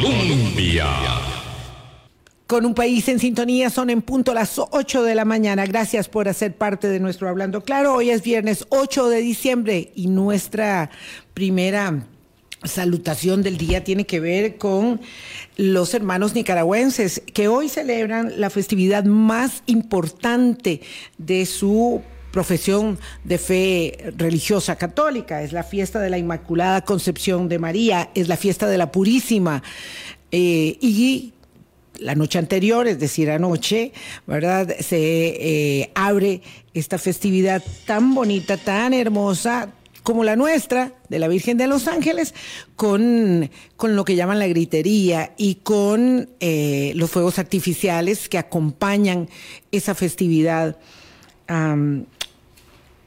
[0.00, 0.86] Colombia.
[2.46, 5.66] Con un país en sintonía son en punto las 8 de la mañana.
[5.66, 7.94] Gracias por hacer parte de nuestro Hablando Claro.
[7.94, 10.90] Hoy es viernes 8 de diciembre y nuestra
[11.34, 12.06] primera
[12.64, 15.00] salutación del día tiene que ver con
[15.56, 20.80] los hermanos nicaragüenses que hoy celebran la festividad más importante
[21.18, 25.42] de su profesión de fe religiosa católica.
[25.42, 29.62] Es la fiesta de la Inmaculada Concepción de María, es la fiesta de la Purísima.
[30.32, 31.32] Eh, y
[31.98, 33.92] la noche anterior, es decir, anoche,
[34.26, 34.68] ¿verdad?
[34.80, 36.40] Se eh, abre
[36.72, 42.34] esta festividad tan bonita, tan hermosa, como la nuestra, de la Virgen de los Ángeles,
[42.74, 49.28] con, con lo que llaman la gritería y con eh, los fuegos artificiales que acompañan
[49.70, 50.78] esa festividad.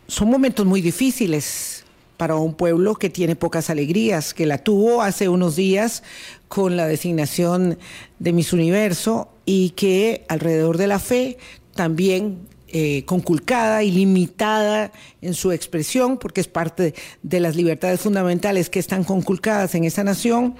[0.07, 1.83] Son momentos muy difíciles
[2.17, 6.03] para un pueblo que tiene pocas alegrías, que la tuvo hace unos días
[6.47, 7.77] con la designación
[8.19, 11.37] de Miss Universo y que alrededor de la fe
[11.75, 18.69] también eh, conculcada y limitada en su expresión, porque es parte de las libertades fundamentales
[18.69, 20.55] que están conculcadas en esa nación,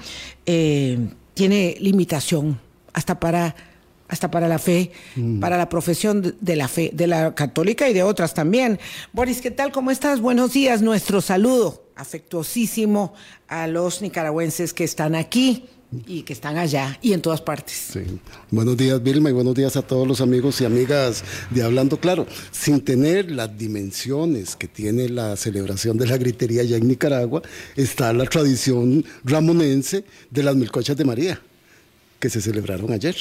[0.45, 1.00] eh,
[1.33, 2.59] tiene limitación
[2.94, 3.55] hasta para
[4.07, 5.39] hasta para la fe, mm.
[5.39, 8.79] para la profesión de la fe, de la católica y de otras también.
[9.11, 9.71] Boris, ¿qué tal?
[9.71, 10.21] ¿Cómo estás?
[10.21, 10.81] Buenos días.
[10.81, 13.13] Nuestro saludo afectuosísimo
[13.47, 15.65] a los nicaragüenses que están aquí
[16.07, 17.89] y que están allá y en todas partes.
[17.93, 18.01] Sí.
[18.49, 22.25] Buenos días, Vilma, y buenos días a todos los amigos y amigas de Hablando Claro.
[22.51, 27.41] Sin tener las dimensiones que tiene la celebración de la gritería ya en Nicaragua,
[27.75, 31.41] está la tradición ramonense de las milcochas de María,
[32.19, 33.15] que se celebraron ayer.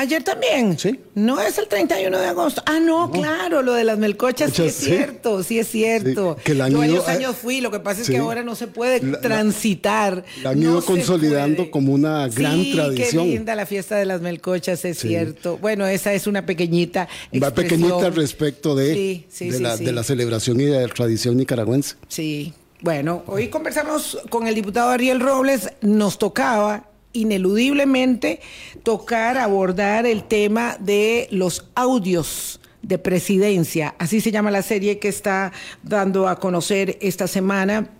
[0.00, 0.78] Ayer también.
[0.78, 0.98] Sí.
[1.14, 2.62] No es el 31 de agosto.
[2.64, 6.38] Ah, no, claro, lo de las melcochas sí es cierto, sí es cierto.
[6.42, 10.24] que Yo varios años fui, lo que pasa es que ahora no se puede transitar.
[10.42, 13.26] La han ido consolidando como una gran tradición.
[13.26, 15.58] Qué linda la fiesta de las melcochas, es cierto.
[15.58, 17.06] Bueno, esa es una pequeñita
[17.42, 21.96] Va pequeñita respecto de, de, la, de la celebración y de la tradición nicaragüense.
[22.08, 22.54] Sí.
[22.80, 28.40] Bueno, hoy conversamos con el diputado Ariel Robles, nos tocaba ineludiblemente
[28.82, 33.94] tocar, abordar el tema de los audios de presidencia.
[33.98, 37.90] Así se llama la serie que está dando a conocer esta semana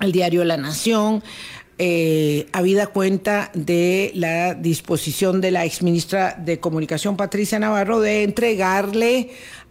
[0.00, 1.22] el diario La Nación.
[1.80, 9.30] Eh, habida cuenta de la disposición de la exministra de Comunicación, Patricia Navarro, de entregarle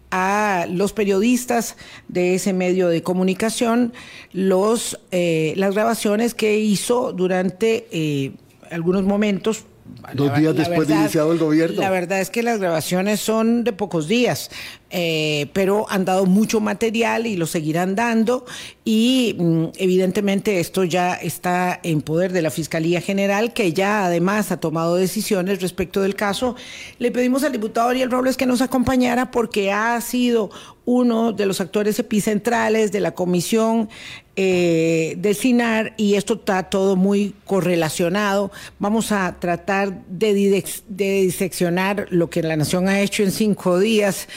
[0.10, 1.76] a los periodistas
[2.08, 3.92] de ese medio de comunicación
[4.32, 8.32] los, eh, las grabaciones que hizo durante eh,
[8.72, 9.66] algunos momentos.
[10.14, 11.82] Dos días después de iniciado el gobierno.
[11.82, 14.50] La verdad es que las grabaciones son de pocos días.
[14.90, 18.46] Eh, pero han dado mucho material y lo seguirán dando
[18.86, 24.50] y mm, evidentemente esto ya está en poder de la Fiscalía General que ya además
[24.54, 26.56] ha tomado decisiones respecto del caso.
[27.00, 30.52] Le pedimos al diputado Ariel Robles que nos acompañara porque ha sido
[30.88, 33.90] uno de los actores epicentrales de la comisión
[34.38, 38.52] eh, del CINAR y esto está todo muy correlacionado.
[38.80, 44.30] Vamos a tratar de, diseccionar lo que la Nación ha hecho en cinco días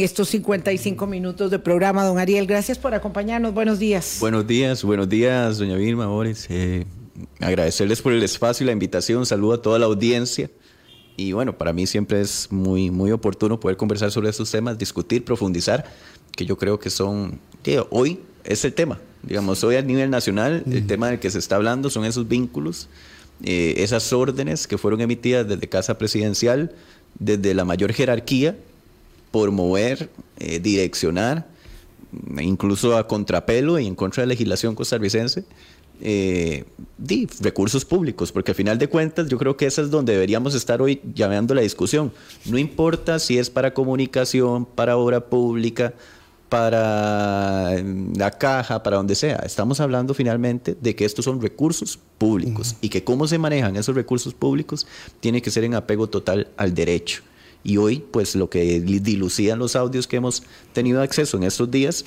[0.00, 2.04] estos 55 minutos de programa.
[2.04, 3.54] Don Ariel, gracias por acompañarnos.
[3.54, 4.18] Buenos días.
[4.20, 6.46] Buenos días, buenos días, doña Vilma, Boris.
[6.50, 6.84] Eh,
[7.40, 9.26] agradecerles por el espacio y la invitación.
[9.26, 10.50] Saludo a toda la audiencia.
[11.16, 15.24] Y bueno, para mí siempre es muy, muy oportuno poder conversar sobre estos temas, discutir,
[15.24, 15.84] profundizar,
[16.36, 17.40] que yo creo que son,
[17.90, 19.00] hoy es el tema.
[19.24, 22.88] Digamos, hoy a nivel nacional, el tema del que se está hablando son esos vínculos,
[23.42, 26.72] eh, esas órdenes que fueron emitidas desde Casa Presidencial,
[27.18, 28.56] desde la mayor jerarquía,
[29.30, 31.46] por mover, eh, direccionar,
[32.40, 35.44] incluso a contrapelo y en contra de la legislación costarricense,
[36.00, 36.64] eh,
[37.40, 40.80] recursos públicos, porque al final de cuentas yo creo que esa es donde deberíamos estar
[40.80, 42.12] hoy llamando la discusión.
[42.44, 45.94] No importa si es para comunicación, para obra pública,
[46.48, 49.36] para la caja, para donde sea.
[49.44, 53.94] Estamos hablando finalmente de que estos son recursos públicos y que cómo se manejan esos
[53.94, 54.86] recursos públicos
[55.20, 57.22] tiene que ser en apego total al derecho.
[57.64, 62.04] Y hoy, pues lo que dilucían los audios que hemos tenido acceso en estos días,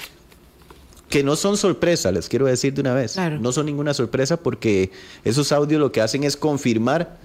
[1.10, 4.92] que no son sorpresa, les quiero decir de una vez, no son ninguna sorpresa porque
[5.26, 7.18] esos audios lo que hacen es confirmar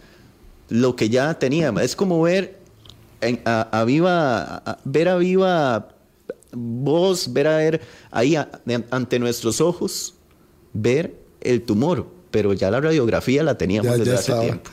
[0.68, 1.82] lo que ya teníamos.
[1.82, 2.58] Es como ver
[3.44, 5.88] a, viva, ver a viva
[6.52, 7.80] voz, ver a ver
[8.10, 8.36] ahí
[8.90, 10.14] ante nuestros ojos,
[10.72, 14.70] ver el tumor, pero ya la radiografía la teníamos desde hace tiempo.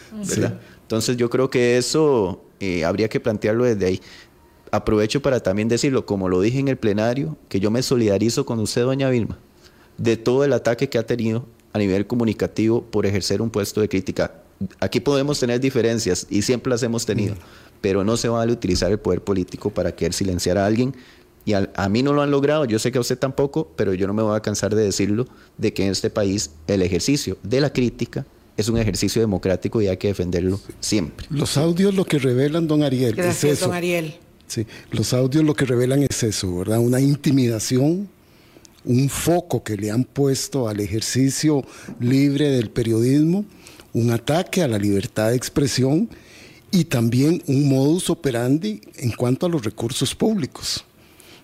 [0.82, 4.02] Entonces yo creo que eso eh, habría que plantearlo desde ahí.
[4.72, 8.60] Aprovecho para también decirlo, como lo dije en el plenario, que yo me solidarizo con
[8.60, 9.38] usted, doña Vilma,
[9.98, 13.90] de todo el ataque que ha tenido a nivel comunicativo por ejercer un puesto de
[13.90, 14.44] crítica
[14.80, 17.36] aquí podemos tener diferencias y siempre las hemos tenido,
[17.82, 20.96] pero no se vale utilizar el poder político para querer silenciar a alguien.
[21.46, 23.94] Y a, a, mí no lo han logrado, yo sé que a usted tampoco, pero
[23.94, 25.28] yo no me voy a cansar de decirlo,
[25.58, 28.26] de que en este país el ejercicio de la crítica
[28.56, 31.26] es un ejercicio democrático y hay que defenderlo siempre.
[31.30, 33.68] Los audios lo que revelan, don Ariel, Gracias, es eso.
[33.68, 34.16] don Ariel.
[34.48, 36.80] Sí, los audios lo que revelan es eso, ¿verdad?
[36.80, 38.08] Una intimidación,
[38.86, 41.66] un foco que le han puesto al ejercicio
[42.00, 43.46] libre del periodismo,
[43.94, 46.10] un ataque a la libertad de expresión
[46.72, 50.84] y también un modus operandi en cuanto a los recursos públicos.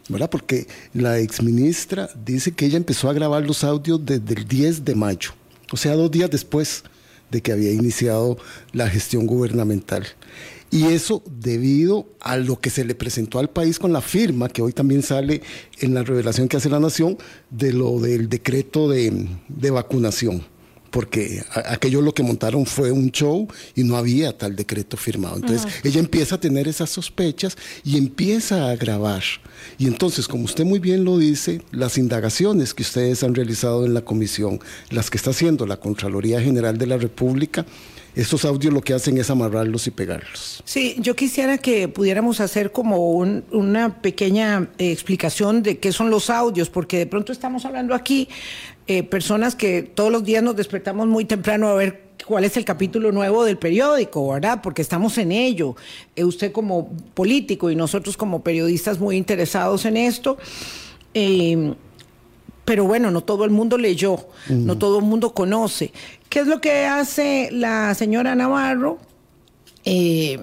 [0.10, 0.30] ¿verdad?
[0.30, 4.96] Porque la exministra dice que ella empezó a grabar los audios desde el 10 de
[4.96, 5.32] mayo,
[5.72, 6.84] o sea, dos días después
[7.31, 8.38] de que había iniciado
[8.74, 10.08] la gestión gubernamental.
[10.72, 14.62] Y eso debido a lo que se le presentó al país con la firma, que
[14.62, 15.42] hoy también sale
[15.80, 17.18] en la revelación que hace la Nación,
[17.50, 20.44] de lo del decreto de, de vacunación
[20.91, 25.38] porque aquello lo que montaron fue un show y no había tal decreto firmado.
[25.38, 29.24] Entonces ella empieza a tener esas sospechas y empieza a grabar.
[29.77, 33.94] Y entonces, como usted muy bien lo dice, las indagaciones que ustedes han realizado en
[33.94, 34.59] la comisión,
[34.89, 37.65] las que está haciendo la Contraloría General de la República,
[38.15, 40.62] estos audios lo que hacen es amarrarlos y pegarlos.
[40.65, 46.09] Sí, yo quisiera que pudiéramos hacer como un, una pequeña eh, explicación de qué son
[46.09, 48.27] los audios, porque de pronto estamos hablando aquí
[48.89, 52.65] eh, personas que todos los días nos despertamos muy temprano a ver cuál es el
[52.65, 54.62] capítulo nuevo del periódico, ¿verdad?
[54.63, 55.75] Porque estamos en ello.
[56.15, 60.39] Eh, usted como político y nosotros como periodistas muy interesados en esto.
[61.13, 61.75] Eh,
[62.65, 65.91] pero bueno, no todo el mundo leyó, no todo el mundo conoce.
[66.27, 68.97] ¿Qué es lo que hace la señora Navarro?
[69.86, 70.39] Eh,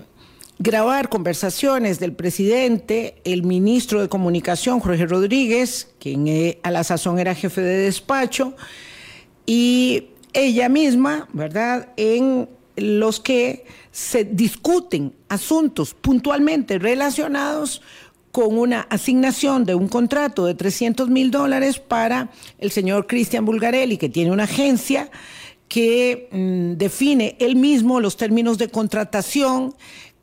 [0.59, 7.19] grabar conversaciones del presidente, el ministro de Comunicación, Jorge Rodríguez, quien eh, a la sazón
[7.19, 8.55] era jefe de despacho,
[9.45, 17.81] y ella misma, ¿verdad?, en los que se discuten asuntos puntualmente relacionados
[18.33, 23.97] con una asignación de un contrato de 300 mil dólares para el señor Cristian Bulgarelli,
[23.97, 25.11] que tiene una agencia
[25.69, 29.75] que mmm, define él mismo los términos de contratación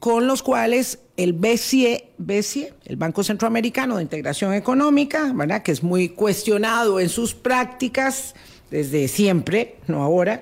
[0.03, 5.33] con los cuales el BCE, BCE, el Banco Centroamericano de Integración Económica,
[5.63, 8.35] que es muy cuestionado en sus prácticas
[8.69, 10.41] desde siempre, no ahora,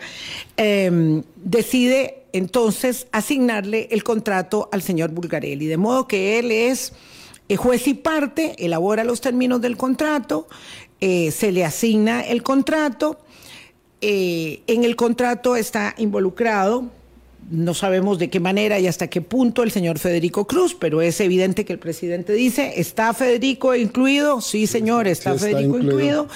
[0.57, 6.93] eh, decide entonces asignarle el contrato al señor Bulgarelli, de modo que él es
[7.55, 10.47] juez y parte, elabora los términos del contrato,
[11.01, 13.19] eh, se le asigna el contrato,
[14.01, 16.89] eh, en el contrato está involucrado
[17.49, 21.19] no sabemos de qué manera y hasta qué punto el señor Federico Cruz, pero es
[21.19, 24.41] evidente que el presidente dice, ¿está Federico incluido?
[24.41, 26.23] Sí, señor, está, sí, está Federico incluido.
[26.23, 26.27] incluido.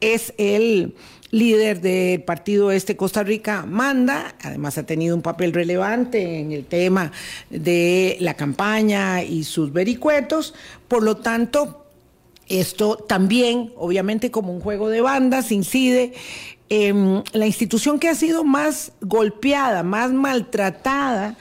[0.00, 0.94] Es el
[1.30, 6.64] líder del partido este Costa Rica Manda, además ha tenido un papel relevante en el
[6.64, 7.10] tema
[7.50, 10.54] de la campaña y sus vericuetos,
[10.86, 11.86] por lo tanto,
[12.48, 16.12] esto también, obviamente como un juego de bandas, incide
[16.76, 21.36] eh, la institución que ha sido más golpeada, más maltratada,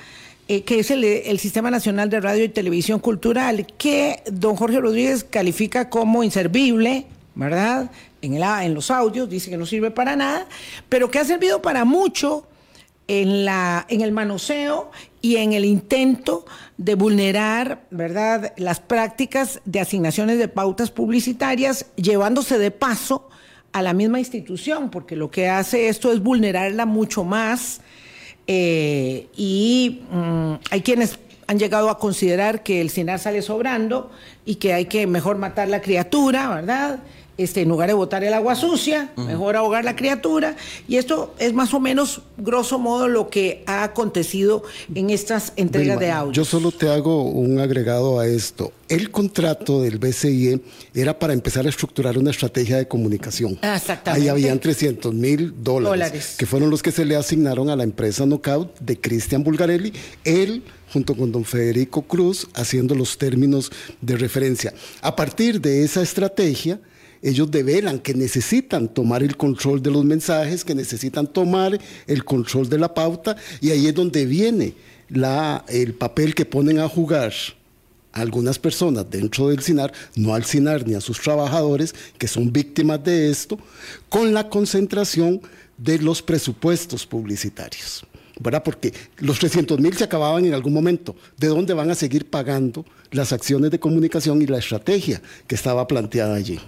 [0.47, 5.23] eh, que es el, Sistema Nacional de Radio y Televisión Cultural, que don Jorge Rodríguez
[5.23, 7.89] califica como inservible, ¿verdad?
[8.21, 10.45] En, los audios, dice que no sirve para nada,
[10.87, 12.45] pero que ha servido para mucho
[13.07, 13.47] en,
[13.87, 16.45] en el manoseo y en el intento
[16.77, 23.29] de vulnerar, ¿verdad?, las prácticas de asignaciones de pautas publicitarias, llevándose de paso
[23.73, 27.81] a la misma institución, porque lo que hace esto es vulnerarla mucho más.
[28.45, 34.11] Eh, y mmm, hay quienes han llegado a considerar que el CINAR sale sobrando
[34.45, 36.99] y que hay que mejor matar la criatura, ¿verdad?
[37.37, 39.25] Este, en lugar de botar el agua sucia, uh -huh.
[39.25, 40.55] mejor ahogar la criatura.
[40.87, 44.63] Y esto es más o menos, grosso modo, lo que ha acontecido
[44.93, 46.33] en estas entregas Vilma, de audio.
[46.33, 48.71] Yo solo te hago un agregado a esto.
[48.87, 50.61] El contrato del BCIE
[50.93, 53.57] era para empezar a estructurar una estrategia de comunicación.
[53.63, 54.23] Ah, exactamente.
[54.23, 57.83] Ahí habían 300 mil dólares, dólares, que fueron los que se le asignaron a la
[57.83, 59.91] empresa Knockout de Cristian Bulgarelli.
[60.23, 60.61] Él
[60.93, 64.73] junto con don Federico Cruz, haciendo los términos de referencia.
[65.01, 66.79] A partir de esa estrategia,
[67.23, 72.69] ellos develan que necesitan tomar el control de los mensajes, que necesitan tomar el control
[72.69, 74.75] de la pauta, y ahí es donde viene
[75.69, 77.33] el papel que ponen a jugar
[78.11, 83.03] algunas personas dentro del CINAR, no al CINAR ni a sus trabajadores, que son víctimas
[83.03, 83.57] de esto,
[84.09, 85.41] con la concentración
[85.77, 88.05] de los presupuestos publicitarios.
[88.39, 88.63] ¿verdad?
[88.63, 91.15] Porque los 300 mil se acababan en algún momento.
[91.37, 95.87] ¿De dónde van a seguir pagando las acciones de comunicación y la estrategia que estaba
[95.87, 96.59] planteada allí?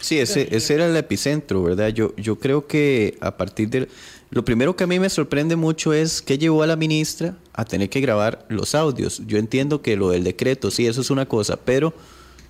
[0.00, 1.88] Sí, ese, ese era el epicentro, ¿verdad?
[1.88, 3.88] Yo, yo creo que a partir de...
[4.30, 7.64] Lo primero que a mí me sorprende mucho es que llevó a la ministra a
[7.64, 9.22] tener que grabar los audios.
[9.26, 11.94] Yo entiendo que lo del decreto, sí, eso es una cosa, pero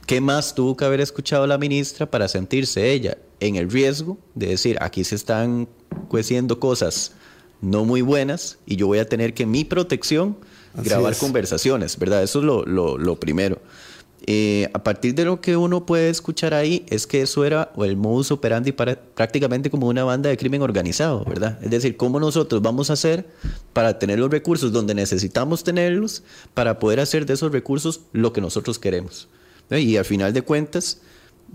[0.07, 4.49] ¿qué más tuvo que haber escuchado la ministra para sentirse ella en el riesgo de
[4.49, 5.69] decir, aquí se están
[6.09, 7.13] cueciendo cosas
[7.61, 10.37] no muy buenas y yo voy a tener que mi protección
[10.75, 12.23] grabar conversaciones, ¿verdad?
[12.23, 13.61] Eso es lo, lo, lo primero.
[14.29, 17.97] Eh, a partir de lo que uno puede escuchar ahí es que eso era el
[17.97, 21.61] modus operandi para, prácticamente como una banda de crimen organizado, ¿verdad?
[21.63, 23.29] Es decir, cómo nosotros vamos a hacer
[23.73, 28.41] para tener los recursos donde necesitamos tenerlos para poder hacer de esos recursos lo que
[28.41, 29.29] nosotros queremos.
[29.71, 31.01] Y al final de cuentas,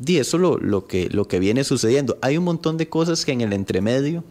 [0.06, 2.18] y eso es lo, lo, que, lo que viene sucediendo.
[2.22, 4.24] Hay un montón de cosas que en el entremedio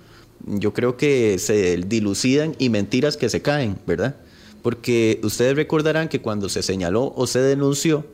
[0.46, 4.16] yo creo que se dilucidan y mentiras que se caen, ¿verdad?
[4.62, 8.06] Porque ustedes recordarán que cuando se señaló o se denunció,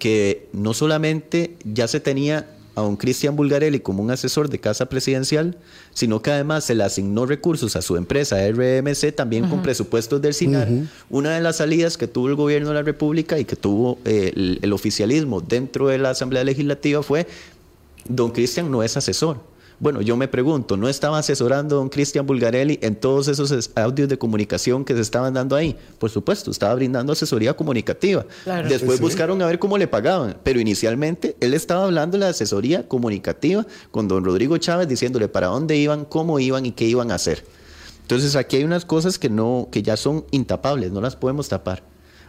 [0.00, 4.86] que no solamente ya se tenía a un Cristian Bulgarelli como un asesor de casa
[4.86, 5.58] presidencial,
[5.92, 10.34] sino que además se le asignó recursos a su empresa RMC también con presupuestos del
[10.34, 10.68] SINAR.
[11.10, 14.32] Una de las salidas que tuvo el gobierno de la República y que tuvo eh,
[14.62, 17.26] el oficialismo dentro de la Asamblea Legislativa fue,
[18.08, 19.49] don Cristian no es asesor
[19.80, 24.10] bueno, yo me pregunto, ¿no estaba asesorando a don Cristian Bulgarelli en todos esos audios
[24.10, 25.74] de comunicación que se estaban dando ahí?
[25.98, 28.26] Por supuesto, estaba brindando asesoría comunicativa.
[28.68, 32.86] Después buscaron a ver cómo le pagaban, pero inicialmente él estaba hablando de la asesoría
[32.86, 37.14] comunicativa con don Rodrigo Chávez diciéndole para dónde iban, cómo iban y qué iban a
[37.14, 37.42] hacer.
[38.02, 41.82] Entonces aquí hay unas cosas que no que ya son intapables, no las podemos tapar.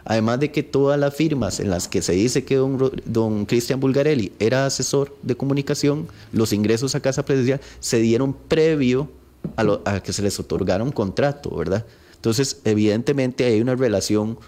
[0.04, 4.32] Además de que todas las firmas en las que se dice que don, Cristian Bulgarelli
[4.38, 9.08] era asesor de comunicación, los ingresos a Casa Presidencial se dieron previo
[9.56, 11.86] a, que se les otorgara un contrato, ¿verdad?
[12.16, 14.38] Entonces, evidentemente hay una relación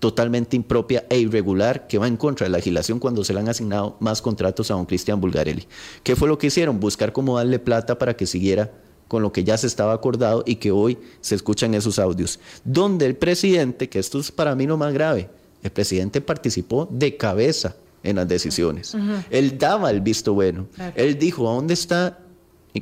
[0.00, 3.48] totalmente impropia e irregular que va en contra de la legislación cuando se le han
[3.48, 5.66] asignado más contratos a don Cristian Bulgarelli.
[6.02, 6.80] ¿Qué fue lo que hicieron?
[6.80, 8.70] Buscar cómo darle plata para que siguiera
[9.10, 13.06] con lo que ya se estaba acordado y que hoy se escuchan esos audios, donde
[13.06, 15.28] el presidente, que esto es para mí lo más grave,
[15.64, 17.74] el presidente participó de cabeza
[18.04, 18.96] en las decisiones.
[19.30, 20.68] Él daba el visto bueno.
[20.94, 22.20] Él dijo, ¿a dónde está?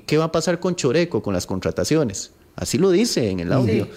[0.05, 2.33] ¿Qué va a pasar con Choreco, con las contrataciones?
[2.57, 3.89] Así lo dice en el audio.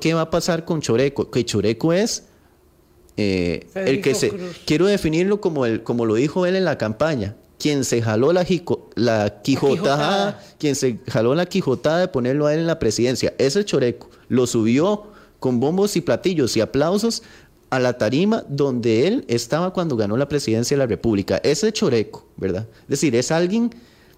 [0.00, 1.30] ¿Qué va a pasar con Choreco?
[1.30, 2.24] Que Choreco es
[3.18, 4.32] eh, el que se...
[4.64, 8.46] Quiero definirlo como, el, como lo dijo él en la campaña quien se jaló la,
[8.94, 13.64] la, quijotada, quien se jaló la quijotada de ponerlo a él en la presidencia, ese
[13.64, 15.04] choreco lo subió
[15.40, 17.22] con bombos y platillos y aplausos
[17.70, 21.40] a la tarima donde él estaba cuando ganó la presidencia de la República.
[21.42, 22.66] Ese choreco, ¿verdad?
[22.82, 23.74] Es decir, es alguien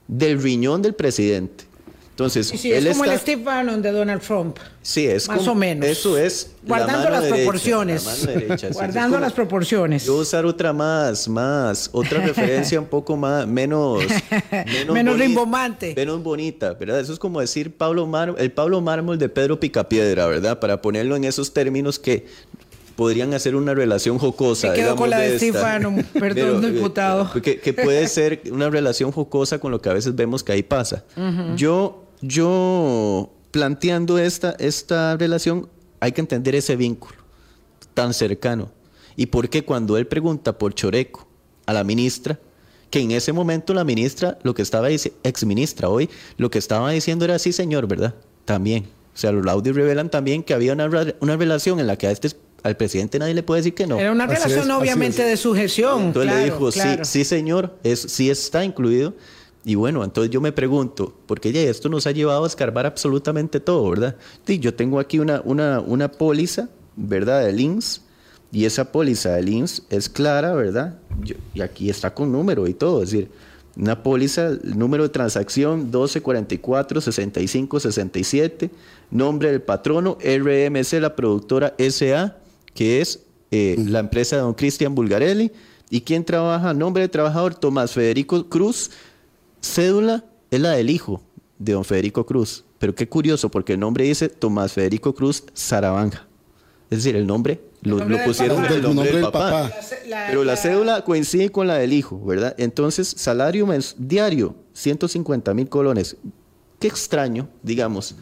[0.09, 1.67] del riñón del presidente.
[2.16, 4.56] Entonces, sí, es como el Steve Bannon de Donald Trump.
[4.80, 5.87] Sí, es más o menos.
[5.87, 8.26] Eso es guardando las proporciones.
[8.73, 10.06] guardando las proporciones.
[10.06, 14.02] Yo usar otra más, más, otra referencia un poco más menos
[14.90, 17.00] menos, rimbombante, menos bonita, ¿verdad?
[17.00, 20.58] Eso es como decir Pablo Mar el Pablo Mármol de Pedro Picapiedra, ¿verdad?
[20.58, 22.25] Para ponerlo en esos términos que
[22.96, 24.73] podrían hacer una relación jocosa.
[24.96, 27.30] Con la de, Steve Bannon, perdón, eh, diputado.
[27.42, 31.04] Que, puede ser una relación jocosa con lo que a veces vemos que ahí pasa.
[31.56, 35.68] Yo yo planteando esta, esta relación,
[36.00, 37.16] hay que entender ese vínculo
[37.94, 38.70] tan cercano.
[39.16, 41.26] Y por qué cuando él pregunta por Choreco
[41.64, 42.38] a la ministra,
[42.90, 46.58] que en ese momento la ministra, lo que estaba diciendo, ex ministra hoy, lo que
[46.58, 48.14] estaba diciendo era sí, señor, ¿verdad?
[48.44, 48.85] También.
[49.14, 50.88] O sea, los audios revelan también que había una,
[51.20, 52.28] una relación en la que a este
[52.62, 53.99] al presidente nadie le puede decir que no.
[53.99, 56.06] Era una relación obviamente de sujeción.
[56.06, 59.14] Entonces le dijo, sí, sí señor, es, sí está incluido.
[59.68, 63.58] Y bueno, entonces yo me pregunto, porque ya esto nos ha llevado a escarbar absolutamente
[63.58, 64.14] todo, ¿verdad?
[64.46, 67.44] Sí, yo tengo aquí una, una, una póliza, ¿verdad?
[67.44, 68.00] De LINS,
[68.52, 71.00] y esa póliza de LINS es clara, ¿verdad?
[71.52, 73.28] y aquí está con número y todo, es decir,
[73.76, 78.70] una póliza, número de transacción 1244-6567,
[79.11, 82.37] nombre del patrono, RMC, la productora SA,
[82.73, 85.50] que es eh, la empresa de don Cristian Bulgarelli,
[85.90, 88.92] y quién trabaja, nombre del trabajador, Tomás Federico Cruz,
[89.66, 91.20] Cédula es la del hijo
[91.58, 92.64] de don Federico Cruz.
[92.78, 96.26] Pero qué curioso, porque el nombre dice Tomás Federico Cruz Zarabanja.
[96.90, 99.73] Es decir, el nombre lo, pusieron del nombre, del papá.
[100.28, 102.54] Pero la, cédula coincide con la del hijo, ¿verdad?
[102.58, 103.68] Entonces, salario
[103.99, 106.16] diario, 150 mil colones.
[106.78, 108.14] Qué extraño, digamos.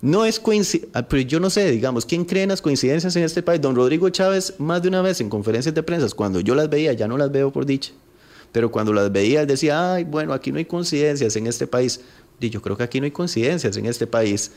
[0.00, 3.24] No es coincidencia, ah, pero yo no sé, digamos, ¿quién cree en las coincidencias en
[3.24, 3.60] este país?
[3.60, 6.92] Don Rodrigo Chávez, más de una vez en conferencias de prensa, cuando yo las veía,
[6.92, 7.92] ya no las veo por dicha
[8.52, 12.00] pero cuando las veía, decía, ay, bueno, aquí no hay coincidencias en este país.
[12.40, 14.52] Y yo creo que aquí no hay coincidencias en este país.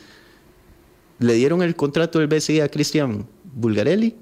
[1.20, 4.16] Le dieron el contrato del BCI a Cristian Bulgarelli.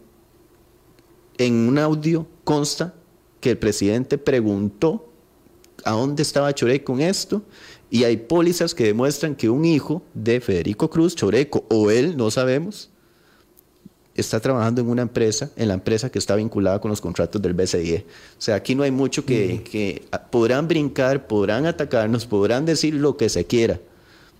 [1.38, 2.94] En un audio consta
[3.40, 5.10] que el presidente preguntó
[5.86, 7.44] a dónde estaba Choré con esto.
[7.90, 12.30] Y hay pólizas que demuestran que un hijo de Federico Cruz, Choreco, o él, no
[12.30, 12.92] sabemos,
[14.20, 17.54] está trabajando en una empresa, en la empresa que está vinculada con los contratos del
[17.54, 18.06] BCIE.
[18.38, 23.18] O sea, aquí no hay mucho que, que podrán brincar, podrán atacarnos, podrán decir lo
[23.18, 23.80] que se quiera.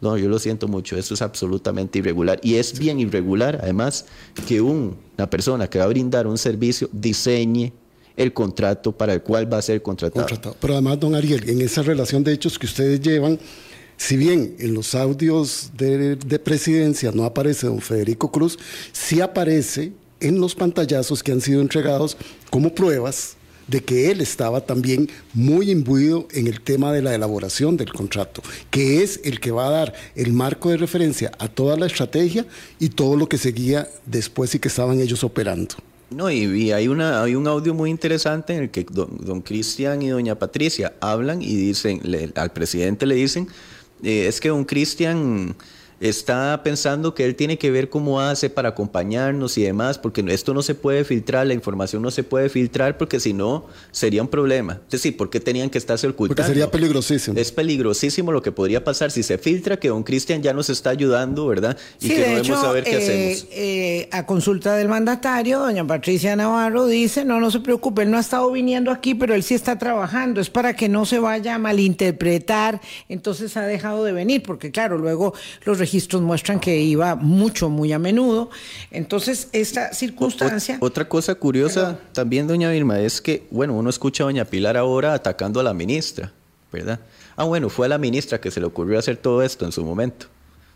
[0.02, 2.40] No, yo lo siento mucho, eso es absolutamente irregular.
[2.42, 4.06] Y es bien irregular, además,
[4.48, 7.74] que una persona que va a brindar un servicio diseñe
[8.16, 10.26] el contrato para el cual va a ser contratado.
[10.26, 10.56] contratado.
[10.60, 13.40] Pero además, don Ariel, en esa relación de hechos que ustedes llevan,
[14.00, 18.58] si bien en los audios de, presidencia no aparece don Federico Cruz,
[18.94, 19.92] sí aparece
[20.22, 22.16] en los pantallazos que han sido entregados
[22.50, 23.36] como pruebas
[23.68, 28.42] de que él estaba también muy imbuido en el tema de la elaboración del contrato,
[28.72, 32.46] que es el que va a dar el marco de referencia a toda la estrategia
[32.80, 35.76] y todo lo que seguía después y que estaban ellos operando.
[36.10, 40.08] No, y, hay, una, hay un audio muy interesante en el que don Cristian y
[40.08, 42.02] doña Patricia hablan y dicen,
[42.34, 43.48] al presidente le dicen,
[44.04, 45.56] eh, es que don Cristian
[46.00, 50.54] está pensando que él tiene que ver cómo hace para acompañarnos y demás, porque esto
[50.54, 54.28] no se puede filtrar, la información no se puede filtrar, porque si no sería un
[54.28, 54.80] problema.
[54.86, 56.36] Es decir, ¿por qué tenían que estarse ocultando?
[56.36, 57.38] Porque sería peligrosísimo.
[57.40, 60.90] Es peligrosísimo lo que podría pasar si se filtra que don Cristian ya nos está
[60.92, 61.78] ayudando, ¿verdad?
[62.00, 63.48] Y que no debemos saber qué eh, hacemos.
[63.52, 68.18] Eh, a consulta del mandatario, doña Patricia Navarro dice, no, no se preocupe, él no
[68.18, 71.56] ha estado viniendo aquí, pero él sí está trabajando, es para que no se vaya
[71.56, 75.34] a malinterpretar, entonces ha dejado de venir, porque claro, luego
[75.66, 78.52] los registros muestran que iba mucho, muy a menudo.
[78.92, 80.78] Entonces, esta circunstancia...
[80.82, 85.14] otra cosa curiosa también, doña Vilma, es que, bueno, uno escucha a doña Pilar ahora
[85.14, 86.32] atacando a la ministra,
[86.72, 87.00] ¿verdad?
[87.36, 89.84] Ah, bueno, fue a la ministra que se le ocurrió hacer todo esto en su
[89.84, 90.28] momento.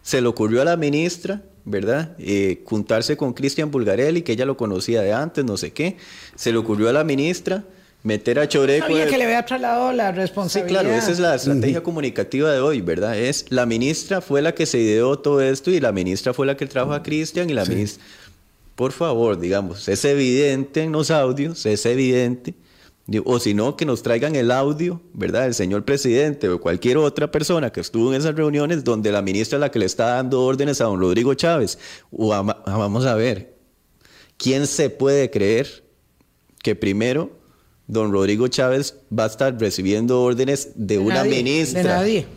[0.02, 2.16] Se le ocurrió a la ministra, ¿verdad?
[2.18, 5.98] Eh, juntarse con Cristian Bulgarelli, que ella lo conocía de antes, no sé qué.
[6.36, 7.64] Se le ocurrió a la ministra
[8.04, 8.88] meter a Choreco.
[8.88, 10.82] Sabía que le había trasladado la responsabilidad.
[10.82, 13.18] Sí, claro, esa es la estrategia comunicativa de hoy, ¿verdad?
[13.18, 16.58] Es la ministra fue la que se ideó todo esto y la ministra fue la
[16.58, 18.04] que trajo a Cristian y la ministra.
[18.76, 22.56] Por favor, digamos, es evidente en los audios, es evidente.
[23.26, 25.46] O si no, que nos traigan el audio, ¿verdad?
[25.46, 29.58] El señor presidente o cualquier otra persona que estuvo en esas reuniones donde la ministra
[29.58, 31.78] es la que le está dando órdenes a don Rodrigo Chávez.
[32.12, 33.56] O vamos a ver,
[34.38, 35.84] ¿quién se puede creer
[36.64, 37.43] que primero
[37.88, 41.82] don Rodrigo Chávez va a estar recibiendo órdenes de, una ministra.
[41.82, 42.28] De nadie.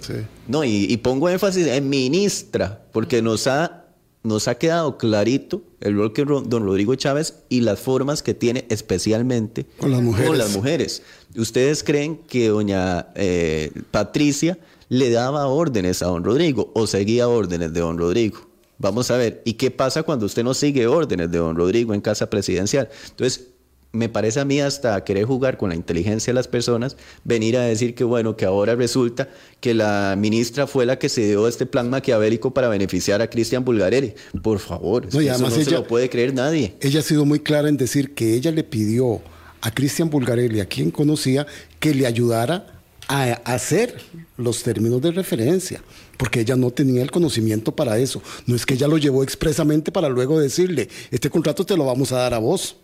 [0.49, 3.85] No, y, pongo énfasis en ministra, porque nos ha,
[4.23, 8.67] nos ha quedado clarito el rol que don Rodrigo Chávez y las formas que tiene
[8.71, 10.29] especialmente con las mujeres.
[10.29, 11.03] Con las mujeres.
[11.37, 17.73] ¿Ustedes creen que doña eh, Patricia le daba órdenes a don Rodrigo o seguía órdenes
[17.73, 18.47] de don Rodrigo?
[18.79, 22.01] Vamos a ver, ¿y qué pasa cuando usted no sigue órdenes de don Rodrigo en
[22.03, 22.91] casa presidencial?
[23.09, 23.49] Entonces,
[23.97, 27.63] me parece a mí hasta querer jugar con la inteligencia de las personas, venir a
[27.63, 29.29] decir que bueno, que ahora resulta
[29.61, 33.65] que la ministra fue la que se dio este plan maquiavélico para beneficiar a Cristian
[33.65, 34.15] Bulgarelli.
[34.43, 36.77] Por favor, no, eso no se lo puede creer nadie.
[36.81, 39.21] Ella ha sido muy clara en decir que ella le pidió
[39.61, 41.47] a Cristian Bulgarelli, a quien conocía,
[41.81, 42.77] que le ayudara
[43.09, 44.01] a hacer
[44.37, 45.83] los términos de referencia,
[46.17, 48.23] porque ella no tenía el conocimiento para eso.
[48.47, 52.13] No es que ella lo llevó expresamente para luego decirle, este contrato te lo vamos
[52.13, 52.77] a dar a vos.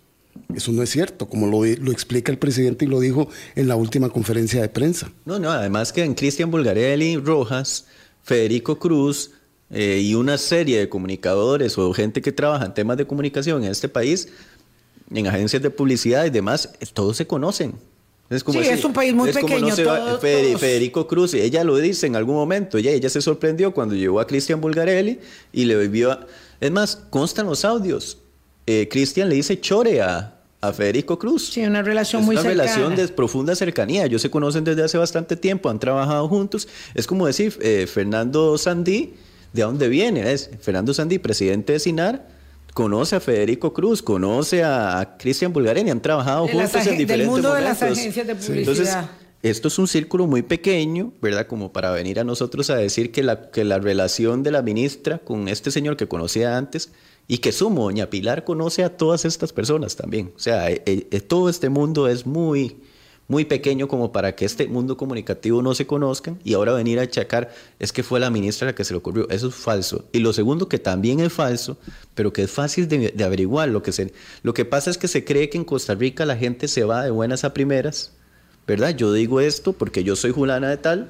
[0.55, 4.11] Eso no es cierto, como lo, explica el presidente y lo dijo en la última
[4.11, 5.11] conferencia de prensa.
[5.25, 7.87] No, no, además que en Cristian Bulgarelli Rojas,
[8.23, 9.33] Federico Cruz
[9.71, 13.71] eh, y una serie de comunicadores o gente que trabaja en temas de comunicación en
[13.71, 14.29] este país,
[15.11, 17.75] en agencias de publicidad y demás, todos se conocen.
[18.31, 19.75] Es como sí, es un país muy pequeño.
[20.19, 24.27] Federico Cruz, ella lo dice en algún momento, ella, ella se sorprendió cuando llegó a
[24.27, 25.19] Cristian Bulgarelli
[25.53, 26.19] y le vio...
[26.61, 28.22] Es más, constan los audios
[28.67, 30.39] eh, Cristian le dice chore a,
[30.75, 31.49] Federico Cruz.
[31.49, 32.55] Sí, una relación muy cercana.
[32.55, 34.05] Una relación de profunda cercanía.
[34.05, 36.69] Ellos se conocen desde hace bastante tiempo, han trabajado juntos.
[36.95, 39.15] Es como decir, eh, Fernando Sandí,
[39.53, 40.33] ¿de dónde viene?
[40.33, 42.29] Es Fernando Sandí, presidente de SINAR,
[42.75, 47.55] conoce a Federico Cruz, conoce a Cristian Bulgareni, han trabajado juntos en diferentes del mundo
[47.55, 48.59] de las agencias de publicidad.
[48.59, 48.97] Entonces,
[49.43, 51.49] esto es un círculo muy pequeño, ¿verdad?
[51.49, 55.19] Como para venir a nosotros a decir que la, que la relación de la ministra
[55.19, 56.93] con este señor que conocía antes
[57.29, 60.33] y que sumo, doña Pilar conoce a todas estas personas también.
[60.37, 62.77] O sea, eh, eh, todo este mundo es muy,
[63.29, 67.03] muy pequeño como para que este mundo comunicativo no se conozcan y ahora venir a
[67.03, 69.29] achacar es que fue la ministra la que se le ocurrió.
[69.31, 70.05] Eso es falso.
[70.13, 71.79] Y lo segundo que también es falso,
[72.15, 75.25] pero que es fácil de, averiguar, lo que, se, lo que pasa es que se
[75.25, 78.13] cree que en Costa Rica la gente se va de buenas a primeras,
[78.67, 78.95] ¿verdad?
[78.95, 81.09] Yo digo esto porque yo soy Julana de tal.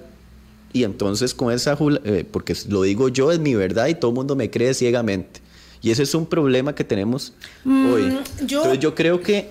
[0.75, 4.15] Y entonces con esa, eh, porque lo digo yo, es mi verdad y todo el
[4.15, 5.42] mundo me cree ciegamente.
[5.83, 7.33] Y ese es un problema que tenemos
[7.65, 8.03] mm, hoy.
[8.47, 8.59] Yo...
[8.59, 9.51] Entonces yo creo que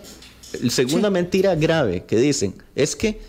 [0.62, 3.20] la segunda mentira grave que dicen es que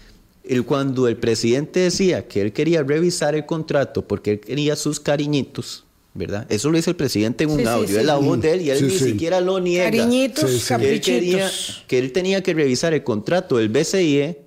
[0.45, 4.99] el, cuando el presidente decía que él quería revisar el contrato porque él quería sus
[4.99, 5.85] cariñitos,
[6.15, 6.47] ¿verdad?
[6.51, 8.87] Eso lo dice el presidente en un audio, es la voz de él y él
[8.87, 9.85] ni siquiera lo niega.
[9.85, 11.85] Cariñitos, caprichitos.
[11.87, 14.39] Que él, tenía que revisar el contrato del BCIE,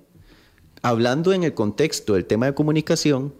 [0.82, 3.32] hablando en el contexto del tema de comunicación,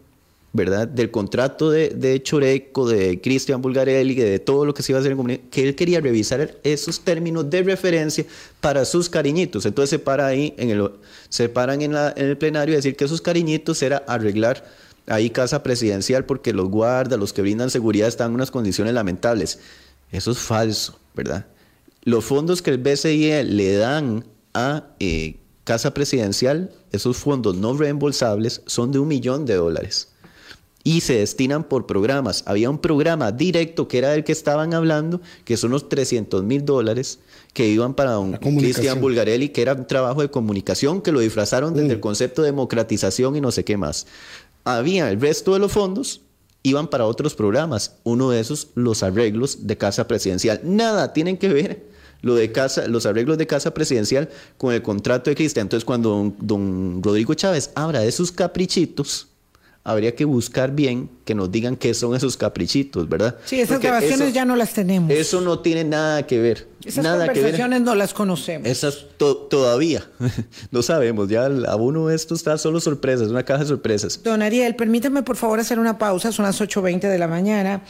[0.56, 0.88] ¿verdad?
[0.88, 5.12] Del contrato de, Choreco, de Cristian Bulgarelli, de todo lo que se iba a hacer
[5.12, 8.24] en comunicación, que él quería revisar esos términos de referencia
[8.60, 9.66] para sus cariñitos.
[9.66, 10.90] Entonces se para ahí, en el,
[11.28, 14.64] se paran en el plenario y decir que esos cariñitos era arreglar
[15.06, 19.58] ahí casa presidencial porque los guardas, los que brindan seguridad están en unas condiciones lamentables.
[20.10, 21.46] Eso es falso, ¿verdad?
[22.02, 28.62] Los fondos que el BCIE le dan a eh, casa presidencial, esos fondos no reembolsables,
[28.66, 30.15] son de un millón de dólares
[30.86, 32.44] y se destinan por programas.
[32.46, 36.64] Había un programa directo que era del que estaban hablando, que son los 300 mil
[36.64, 37.18] dólares
[37.52, 41.74] que iban para don Cristian Bulgarelli, que era un trabajo de comunicación que lo disfrazaron
[41.74, 42.02] desde el mm.
[42.02, 44.06] concepto de democratización y no sé qué más.
[44.62, 46.20] Había el resto de los fondos
[46.62, 47.96] iban para otros programas.
[48.04, 50.60] Uno de esos, los arreglos de casa presidencial.
[50.62, 51.84] Nada tienen que ver
[52.22, 55.64] lo de casa, los arreglos de casa presidencial con el contrato de Cristian.
[55.64, 59.26] Entonces, cuando don, don Rodrigo Chávez habla de sus caprichitos,
[59.86, 63.36] habría que buscar bien que nos digan qué son esos caprichitos, ¿verdad?
[63.44, 65.12] Sí, esas grabaciones ya no las tenemos.
[65.12, 66.66] Eso no tiene nada que ver.
[66.84, 68.68] Esas nada conversaciones no las conocemos.
[68.68, 70.04] Esas todavía
[70.72, 71.28] no sabemos.
[71.28, 74.20] Ya a uno esto está solo sorpresas, una caja de sorpresas.
[74.24, 76.32] Don Ariel, permítame por favor hacer una pausa.
[76.32, 77.82] Son las 8.20 de la mañana.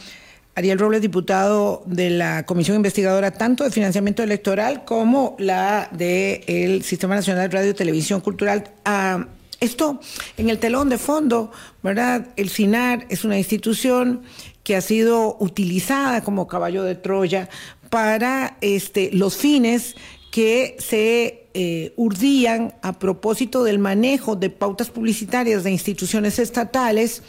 [0.53, 7.15] Ariel Robles, diputado de la Comisión Investigadora tanto de Financiamiento Electoral como la del Sistema
[7.15, 8.65] Nacional de Radio y Televisión Cultural.
[8.85, 9.25] Ah,
[9.59, 9.99] esto
[10.37, 11.51] en el telón de fondo,
[11.83, 12.27] ¿verdad?
[12.35, 14.23] El SINAR es una institución
[14.63, 17.49] que ha sido utilizada como caballo de Troya
[17.89, 19.95] para este, los fines
[20.31, 27.23] que se eh, urdían a propósito del manejo de pautas publicitarias de instituciones estatales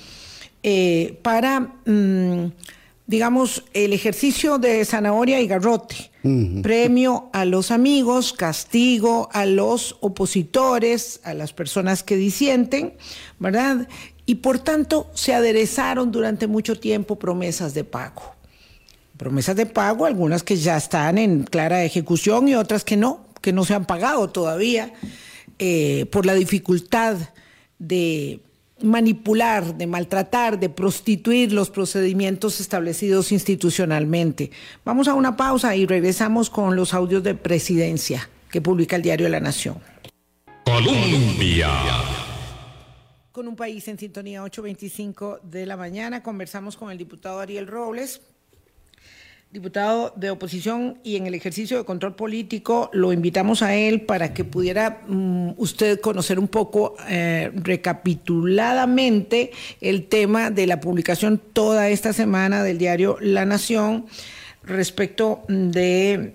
[0.62, 2.52] eh, para mm,
[3.08, 6.10] digamos, el ejercicio de zanahoria y garrote,
[6.62, 12.92] premio a los amigos, castigo a los opositores, a las personas que disienten,
[13.38, 13.88] ¿verdad?
[14.26, 18.34] Y por tanto se aderezaron durante mucho tiempo promesas de pago.
[19.16, 23.54] Promesas de pago, algunas que ya están en clara ejecución y otras que no, que
[23.54, 24.92] no se han pagado todavía
[25.58, 27.16] eh, por la dificultad
[27.78, 28.40] de
[28.82, 34.50] manipular, de maltratar, de prostituir los procedimientos establecidos institucionalmente.
[34.84, 39.28] Vamos a una pausa y regresamos con los audios de presidencia que publica el diario
[39.28, 39.78] La Nación.
[40.64, 41.70] Colombia.
[43.32, 48.20] Con un país en sintonía 8.25 de la mañana, conversamos con el diputado Ariel Robles,
[49.50, 54.34] diputado de oposición y en el ejercicio de control político lo invitamos a él para
[54.34, 61.88] que pudiera mm, usted conocer un poco eh, recapituladamente el tema de la publicación toda
[61.88, 64.04] esta semana del diario La Nación
[64.62, 66.34] respecto de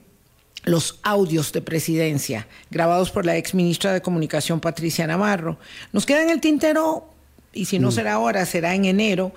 [0.63, 5.59] los audios de presidencia grabados por la ex ministra de Comunicación Patricia Navarro.
[5.91, 7.09] Nos queda en el tintero,
[7.51, 7.91] y si no mm.
[7.91, 9.33] será ahora, será en enero,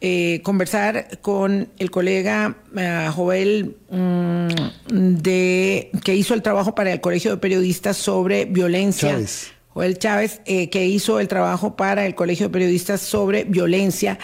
[0.00, 4.48] eh, conversar con el colega uh, Joel mm,
[4.88, 9.18] de que hizo el trabajo para el Colegio de Periodistas sobre violencia.
[9.68, 14.18] Joel Chávez, eh, que hizo el trabajo para el Colegio de Periodistas sobre violencia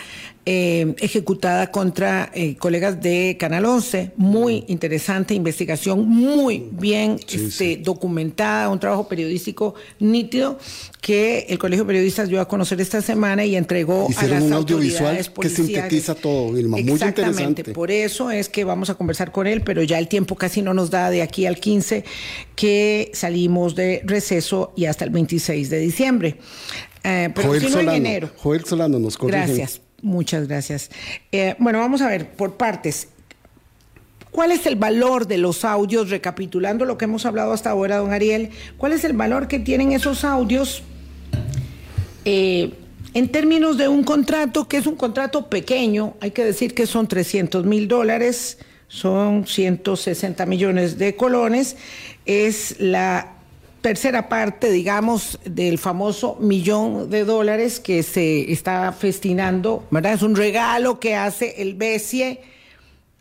[0.49, 4.13] eh, ejecutada contra eh, colegas de Canal 11.
[4.17, 10.57] Muy interesante investigación, muy bien este, documentada, un trabajo periodístico nítido
[11.01, 14.53] que el Colegio de Periodistas dio a conocer esta semana y entregó a las un
[14.53, 16.77] audiovisual que sintetiza todo, Vilma.
[16.77, 17.65] Muy interesante.
[17.65, 20.75] Por eso es que vamos a conversar con él, pero ya el tiempo casi no
[20.75, 22.05] nos da de aquí al 15,
[22.55, 26.37] que salimos de receso y hasta el 26 de diciembre.
[27.03, 28.31] Eh, pero Joel, Solano, en enero.
[28.37, 29.39] Joel Solano nos corrige.
[29.39, 29.81] Gracias.
[30.07, 30.88] Muchas gracias.
[31.33, 33.09] Eh, bueno, vamos a ver por partes.
[34.31, 38.12] ¿Cuál es el valor de los audios, recapitulando lo que hemos hablado hasta ahora, don
[38.12, 38.51] Ariel?
[38.77, 40.85] ¿Cuál es el valor que tienen esos audios
[42.25, 42.73] eh,
[43.14, 46.14] en términos de un contrato que es un contrato pequeño?
[46.21, 51.77] Hay que decir que son 300 mil dólares, son 160 millones de colones.
[52.27, 53.36] Es la
[53.87, 60.14] tercera parte, digamos, del famoso millón de dólares que se está festinando, ¿verdad?
[60.14, 62.40] Es un regalo que hace el BESIE,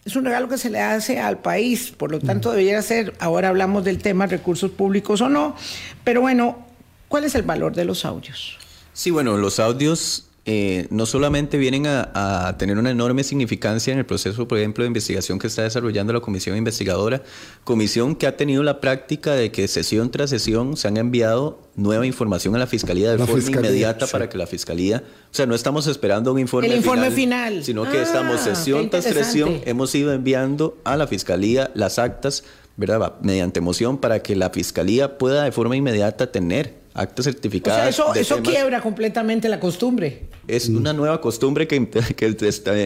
[0.03, 3.49] es un regalo que se le hace al país, por lo tanto debería ser, ahora
[3.49, 5.55] hablamos del tema recursos públicos o no,
[6.03, 6.65] pero bueno,
[7.09, 8.57] ¿cuál es el valor de los audios?
[8.91, 13.97] Sí, bueno, los audios eh, no solamente vienen a, a, tener una enorme significancia en
[13.97, 17.23] el proceso, por ejemplo, de investigación que está desarrollando la comisión investigadora,
[17.63, 22.05] comisión que ha tenido la práctica de que sesión tras sesión se han enviado nueva
[22.05, 24.11] información a la fiscalía de La forma fiscalía, inmediata sí.
[24.11, 27.63] para que la fiscalía, o sea, no estamos esperando un informe, El informe final.
[27.63, 32.43] sino que Ah, estamos sesión tras sesión, hemos ido enviando a la fiscalía las actas,
[32.77, 33.01] ¿verdad?
[33.01, 37.79] Va, Mediante moción para que la fiscalía pueda de forma inmediata tener actas O certificadas.
[37.81, 40.27] sea, eso, eso temas- quiebra completamente la costumbre.
[40.47, 42.35] es una nueva costumbre que, que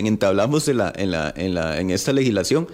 [0.05, 2.67] entablamos en, la, en, la, en, la, en esta legislación.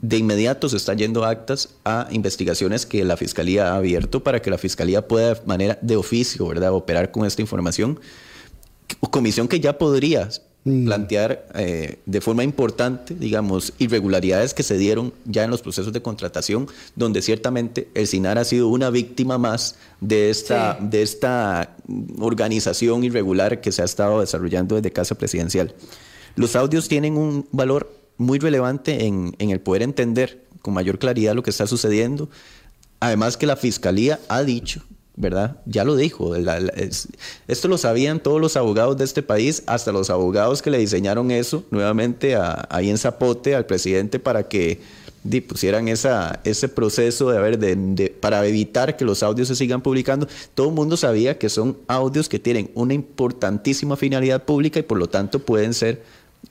[0.00, 4.50] De inmediato se están yendo actas a investigaciones que la Fiscalía ha abierto para que
[4.50, 8.00] la Fiscalía pueda de manera de oficio, ¿verdad?, operar con esta información.
[9.10, 10.28] Comisión que ya podría
[10.64, 16.02] plantear eh, de forma importante, digamos, irregularidades que se dieron ya en los procesos de
[16.02, 20.86] contratación, donde ciertamente el SINAR ha sido una víctima más de esta, Sí.
[20.88, 21.74] de esta
[22.18, 25.74] organización irregular que se ha estado desarrollando desde Casa Presidencial.
[26.36, 31.34] Los audios tienen un valor muy relevante en, en el poder entender con mayor claridad
[31.34, 32.30] lo que está sucediendo.
[33.00, 34.82] Además que la Fiscalía ha dicho,
[35.16, 35.56] ¿verdad?
[35.66, 36.34] Ya lo dijo.
[37.48, 41.30] esto lo sabían todos los abogados de este país, hasta los abogados que le diseñaron
[41.30, 44.80] eso nuevamente a- ahí en Zapote al presidente para que
[45.24, 49.54] di, pusieran esa, ese proceso de, a de, de- para evitar que los audios se
[49.54, 50.26] sigan publicando.
[50.54, 54.98] Todo el mundo sabía que son audios que tienen una importantísima finalidad pública y por
[54.98, 56.02] lo tanto pueden ser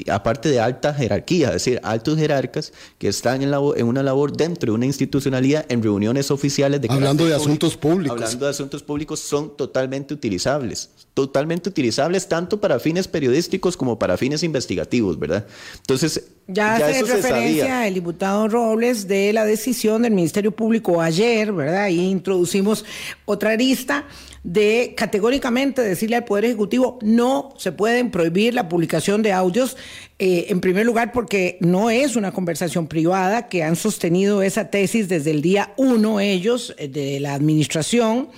[0.09, 4.35] aparte de alta jerarquía, es decir, altos jerarcas que están en, labo- en una labor
[4.35, 8.17] dentro de una institucionalidad en reuniones oficiales de Hablando de asuntos públicos.
[8.21, 14.17] Hablando de asuntos públicos son totalmente utilizables, totalmente utilizables tanto para fines periodísticos como para
[14.17, 15.45] fines investigativos, ¿verdad?
[15.77, 17.87] Entonces, Ya, hace eso se referencia sabía.
[17.87, 21.83] el diputado Robles de la decisión del Ministerio Público ayer, ¿verdad?
[21.83, 22.85] Ahí introducimos
[23.25, 24.05] otra arista
[24.43, 29.77] de categóricamente decirle al Poder Ejecutivo no se pueden prohibir la publicación de audios,
[30.17, 35.07] eh, en primer lugar porque no es una conversación privada, que han sostenido esa tesis
[35.07, 38.29] desde el día uno ellos eh, de la administración.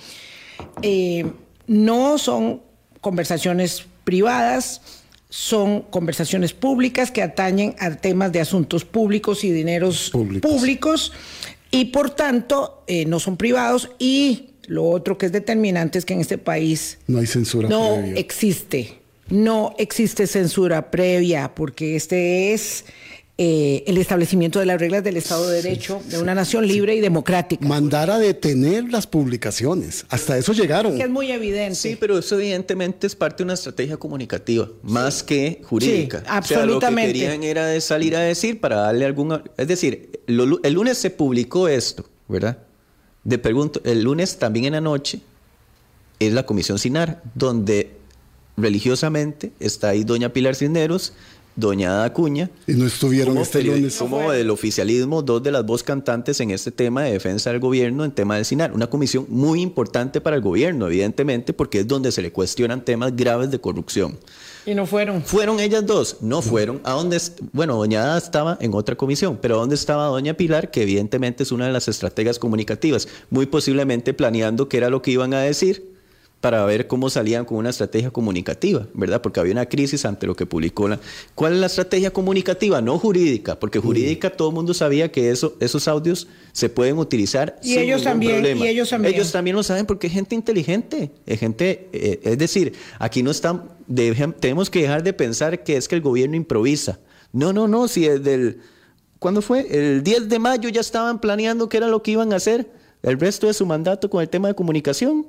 [0.82, 1.26] Eh,
[1.66, 2.60] no son
[3.00, 4.82] conversaciones privadas,
[5.30, 10.50] son conversaciones públicas que atañen a temas de asuntos públicos y dineros Públicos.
[10.50, 11.12] públicos,
[11.70, 16.20] y por tanto no son privados y lo otro que es determinante es que en
[16.20, 18.14] este país No hay censura no previa.
[18.20, 18.98] existe,
[19.28, 22.84] no existe censura previa porque este es
[23.36, 27.00] eh, el establecimiento de las reglas del Estado de Derecho de una nación libre y
[27.00, 27.66] democrática.
[27.66, 30.06] Mandar a detener las publicaciones.
[30.08, 30.96] Hasta eso llegaron.
[30.96, 31.74] que es muy evidente.
[31.74, 36.18] Sí, pero eso evidentemente es parte de una estrategia comunicativa, más que jurídica.
[36.18, 37.08] Sí, O sea, absolutamente.
[37.08, 39.42] lo que querían era de salir a decir para darle alguna...
[39.56, 42.58] Es decir, lo el lunes se publicó esto, ¿verdad?
[43.24, 45.20] De pregunto, el lunes también en la noche
[46.20, 47.96] es la Comisión SINAR, donde
[48.56, 51.14] religiosamente está ahí doña Pilar Cisneros,
[51.56, 53.96] doña Acuña, Y no estuvieron como este lunes.
[53.96, 58.04] Como del oficialismo, dos de las voz cantantes en este tema de defensa del gobierno,
[58.04, 58.72] en tema del SINAR.
[58.72, 63.14] Una comisión muy importante para el gobierno, evidentemente, porque es donde se le cuestionan temas
[63.16, 64.18] graves de corrupción.
[64.66, 65.22] Y no fueron.
[65.22, 66.18] ¿Fueron ellas dos?
[66.20, 66.80] No fueron.
[66.84, 67.20] ¿A dónde?
[67.52, 70.70] Bueno, doña Ada estaba en otra comisión, pero ¿a dónde estaba doña Pilar?
[70.70, 75.10] Que evidentemente es una de las estrategas comunicativas, muy posiblemente planeando qué era lo que
[75.10, 75.94] iban a decir
[76.44, 79.22] para ver cómo salían con una estrategia comunicativa, ¿verdad?
[79.22, 81.00] Porque había una crisis ante lo que publicó la...
[81.34, 82.82] ¿Cuál es la estrategia comunicativa?
[82.82, 87.58] No jurídica, porque jurídica todo el mundo sabía que eso, esos audios se pueden utilizar
[87.62, 88.66] Y sin ellos ningún también, problema.
[88.66, 89.14] y ellos también.
[89.14, 93.30] Ellos también lo saben porque es gente inteligente, es gente, eh, es decir, aquí no
[93.30, 93.70] están,
[94.40, 96.98] tenemos que dejar de pensar que es que el gobierno improvisa.
[97.32, 98.58] No, no, no, si desde el,
[99.18, 99.66] ¿cuándo fue?
[99.70, 102.70] El 10 de mayo ya estaban planeando qué era lo que iban a hacer
[103.02, 105.26] el resto de su mandato con el tema de comunicación.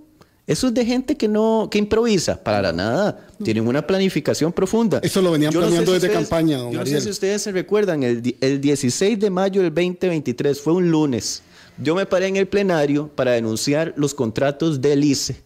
[0.47, 3.25] Eso es de gente que no, que improvisa, para nada.
[3.43, 4.99] Tienen una planificación profunda.
[5.01, 7.01] Eso lo venían Yo no sé planeando si desde ustedes- campaña, don Yo no sé
[7.01, 11.41] si ustedes se recuerdan, el, el 16 de mayo del 2023 fue un lunes.
[11.81, 15.41] Yo me paré en el plenario para denunciar los contratos del ICE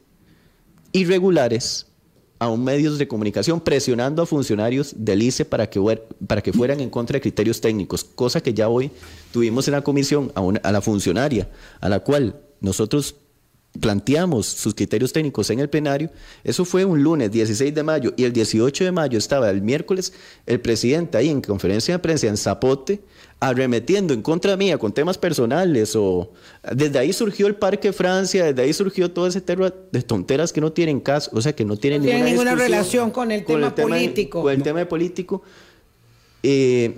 [0.91, 1.86] irregulares
[2.39, 5.80] a un medios de comunicación presionando a funcionarios del ICE para que,
[6.25, 8.89] para que fueran en contra de criterios técnicos, cosa que ya hoy
[9.32, 11.49] tuvimos en la comisión a, a la funcionaria,
[11.82, 13.15] a la cual nosotros
[13.80, 16.10] planteamos sus criterios técnicos en el plenario,
[16.43, 20.12] eso fue un lunes 16 de mayo y el 18 de mayo estaba el miércoles
[20.47, 23.02] el presidente ahí en conferencia de prensa en Zapote
[23.39, 26.32] arremetiendo en contra mía con temas personales o
[26.75, 30.60] desde ahí surgió el Parque Francia, desde ahí surgió todo ese tema de tonteras que
[30.60, 33.73] no tienen caso, o sea que no tienen No tienen ninguna, relación con el tema
[33.73, 34.41] político.
[34.41, 35.41] Con el tema de político.
[36.43, 36.97] Eh,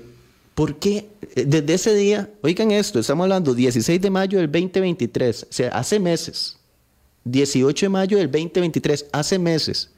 [0.55, 1.09] ¿Por qué?
[1.35, 5.69] Eh, Desde ese día, oigan esto, estamos hablando 16 de mayo del 2023, o sea,
[5.69, 6.57] hace meses.
[7.23, 9.91] 18 de mayo del 2023, hace meses.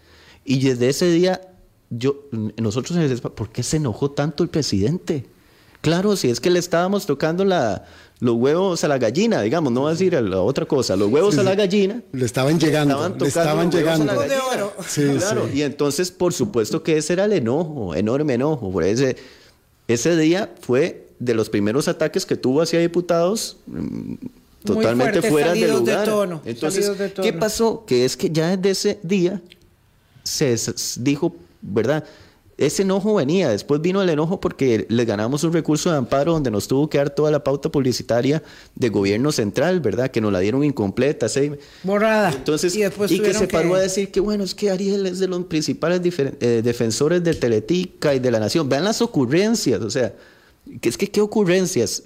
[0.43, 1.39] Y desde ese día
[1.89, 2.27] yo,
[2.57, 5.25] nosotros ¿por qué se enojó tanto el presidente?
[5.83, 7.83] Claro, si es que le estábamos tocando la,
[8.21, 11.37] los huevos a la gallina, digamos, no va a decir la otra cosa, los huevos
[11.37, 12.01] a la gallina.
[12.13, 14.13] Le estaban llegando, le estaban, llegando.
[14.87, 18.71] Sí, claro, y entonces, por supuesto que ese era el enojo, enorme enojo.
[18.71, 19.17] Por ese,
[19.89, 24.13] ese día fue de los primeros ataques que tuvo hacia diputados mm,
[24.63, 26.05] totalmente fuera de lugar.
[26.05, 26.89] tono, entonces,
[27.21, 27.83] ¿qué pasó?
[27.85, 29.41] Que es que ya desde ese día
[30.23, 30.55] se
[30.99, 32.05] dijo, ¿verdad?
[32.65, 36.49] Ese enojo venía, después vino el enojo porque le ganamos un recurso de amparo donde
[36.49, 38.41] nos tuvo que dar toda la pauta publicitaria
[38.73, 40.09] de gobierno central, ¿verdad?
[40.09, 41.27] Que nos la dieron incompleta.
[41.83, 42.31] Borrada.
[42.31, 45.43] Entonces, y, que se paró a decir que, bueno, es que Ariel es de los
[45.43, 48.69] principales eh, defensores de Teletica y de la Nación.
[48.69, 50.13] Vean las ocurrencias, o sea,
[50.79, 52.03] que es que qué ocurrencias.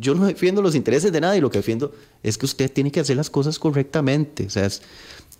[0.00, 1.92] Yo no defiendo los intereses de nadie, lo que defiendo
[2.24, 4.46] es que usted tiene que hacer las cosas correctamente.
[4.46, 4.68] O sea,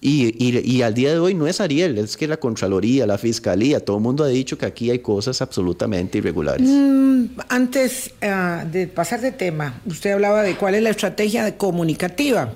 [0.02, 3.98] y, al día de hoy no es Ariel, es que la Contraloría, la Fiscalía, todo
[3.98, 6.66] el mundo ha dicho que aquí hay cosas absolutamente irregulares.
[6.66, 12.54] Mm, antes ah, de pasar de tema, usted hablaba de cuál es la estrategia comunicativa.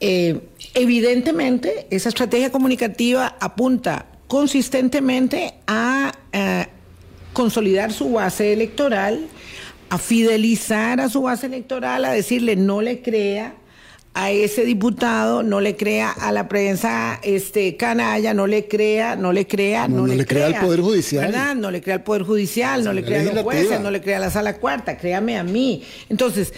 [0.00, 0.40] Eh,
[0.74, 6.66] evidentemente, esa estrategia comunicativa apunta consistentemente a eh,
[7.32, 9.28] consolidar su base electoral,
[9.88, 13.54] a fidelizar a su base electoral, a decirle no le crea
[14.14, 19.32] a ese diputado, no le crea a la prensa este canalla, no le crea, no
[19.32, 21.26] le crea, no, le, crea, al Poder Judicial.
[21.26, 21.54] ¿verdad?
[21.54, 24.18] No le crea al Poder Judicial, no le crea a los jueces, no le crea
[24.18, 25.82] a la Sala Cuarta, créame a mí.
[26.10, 26.52] Entonces,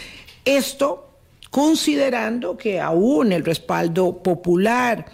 [0.44, 1.10] esto
[1.50, 5.06] considerando que aún el respaldo popular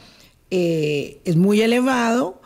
[0.51, 2.41] eh, es muy elevado,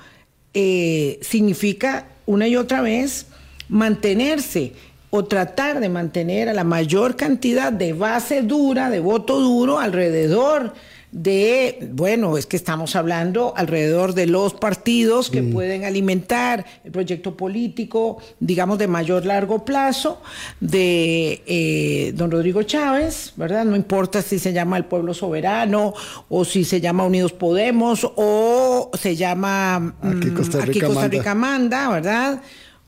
[0.55, 3.27] eh, significa una y otra vez
[3.69, 4.73] mantenerse
[5.17, 10.75] o tratar de mantener a la mayor cantidad de base dura, de voto duro alrededor
[11.13, 15.53] de, bueno, es que estamos hablando alrededor de los partidos que mm.
[15.53, 20.21] pueden alimentar el proyecto político, digamos, de mayor largo plazo,
[20.59, 23.65] de eh, don Rodrigo Chávez, ¿verdad?
[23.65, 25.95] No importa si se llama el pueblo soberano
[26.29, 31.89] o si se llama Unidos Podemos o se llama aquí mm, Costa Rica, manda.
[31.89, 32.43] ¿verdad?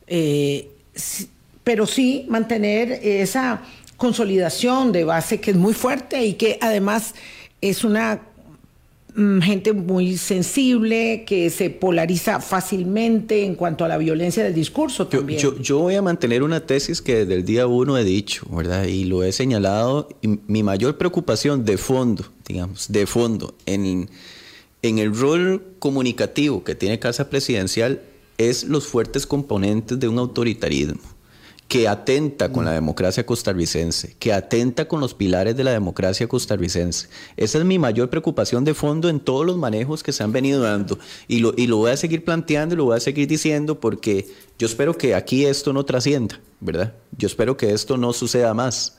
[0.08, 0.72] Eh,
[1.66, 3.60] pero sí mantener esa
[3.96, 7.16] consolidación de base que es muy fuerte y que además
[7.60, 8.20] es una
[9.16, 15.08] mm, gente muy sensible, que se polariza fácilmente en cuanto a la violencia del discurso
[15.08, 15.40] también.
[15.40, 18.84] Yo, voy a mantener una tesis que desde el día uno he dicho, ¿verdad?
[18.84, 20.08] Y lo he señalado.
[20.22, 24.08] mi mayor preocupación de fondo, digamos, de fondo, en,
[24.82, 28.02] en el rol comunicativo que tiene Casa Presidencial
[28.38, 31.15] es los fuertes componentes de un autoritarismo
[31.68, 37.08] que atenta con la democracia costarricense, que atenta con los pilares de la democracia costarricense.
[37.36, 40.62] Esa es mi mayor preocupación de fondo en todos los manejos que se han venido
[40.62, 40.98] dando.
[41.26, 44.28] Y lo, y lo voy a seguir planteando y lo voy a seguir diciendo porque
[44.58, 46.94] yo espero que aquí esto no trascienda, ¿verdad?
[47.18, 48.96] Yo espero que esto no suceda más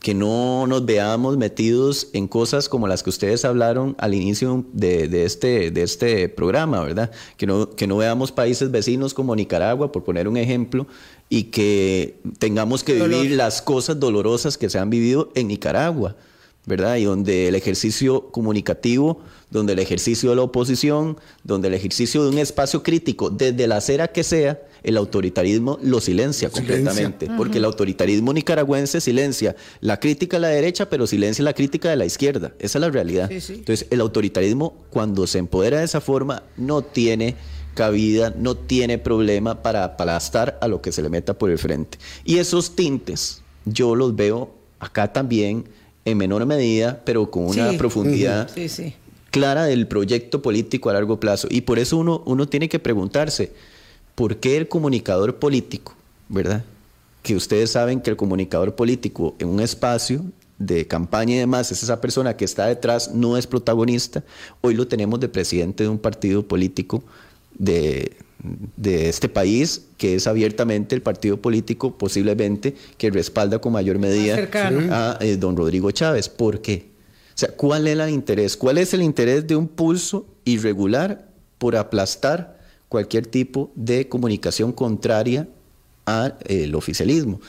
[0.00, 5.24] que no nos veamos metidos en cosas como las que ustedes hablaron al inicio de,
[5.24, 7.10] este, de este programa, ¿verdad?
[7.36, 10.86] Que no, que no veamos países vecinos como Nicaragua, por poner un ejemplo,
[11.32, 16.16] y que tengamos que vivir las cosas dolorosas que se han vivido en Nicaragua,
[16.66, 16.96] ¿verdad?
[16.96, 22.30] Y donde el ejercicio comunicativo, donde el ejercicio de la oposición, donde el ejercicio de
[22.30, 27.64] un espacio crítico, desde la acera que sea, el autoritarismo lo silencia completamente, porque el
[27.64, 32.54] autoritarismo nicaragüense silencia la crítica a la derecha, pero silencia la crítica de la izquierda.
[32.58, 33.30] Esa es la realidad.
[33.30, 37.36] Entonces, el autoritarismo, cuando se empodera de esa forma, no tiene
[37.74, 41.98] cabida, no tiene problema para aplastar a lo que se le meta por el frente.
[42.24, 45.64] Y esos tintes, yo los veo acá también
[46.04, 48.50] en menor medida, pero con una profundidad
[49.30, 51.48] clara del proyecto político a largo plazo.
[51.50, 53.52] Y por eso uno, uno tiene que preguntarse,
[54.14, 55.94] ¿por qué el comunicador político,
[56.28, 56.64] verdad?
[57.22, 60.24] Que ustedes saben que el comunicador político en un espacio
[60.58, 64.22] de campaña y demás es esa persona que está detrás, no es protagonista.
[64.60, 67.02] Hoy lo tenemos de presidente de un partido político
[67.60, 68.16] de,
[68.84, 74.48] este país, que es abiertamente el partido político posiblemente que respalda con mayor medida
[74.90, 76.28] a eh, don Rodrigo Chávez.
[76.28, 76.90] ¿Por qué?
[77.34, 78.56] O sea, ¿cuál es el interés?
[78.56, 81.28] ¿Cuál es el interés de un pulso irregular
[81.58, 82.58] por aplastar
[82.90, 85.46] cualquier tipo de comunicación contraria
[86.04, 87.40] al eh, oficialismo.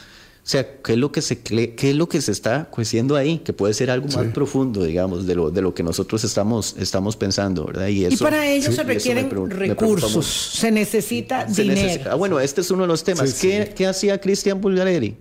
[0.51, 3.37] O sea, ¿qué es lo que se qué es lo que se está cueciendo ahí?
[3.37, 7.15] Que puede ser algo más profundo, digamos, de lo, de lo que nosotros estamos, estamos
[7.15, 7.87] pensando, ¿verdad?
[7.87, 12.11] Y, eso, para ello se requieren recursos, se necesita dinero.
[12.11, 13.35] Ah, bueno, este es uno de los temas.
[13.35, 15.15] ¿Qué, ¿Qué, hacía Cristian Bulgarelli?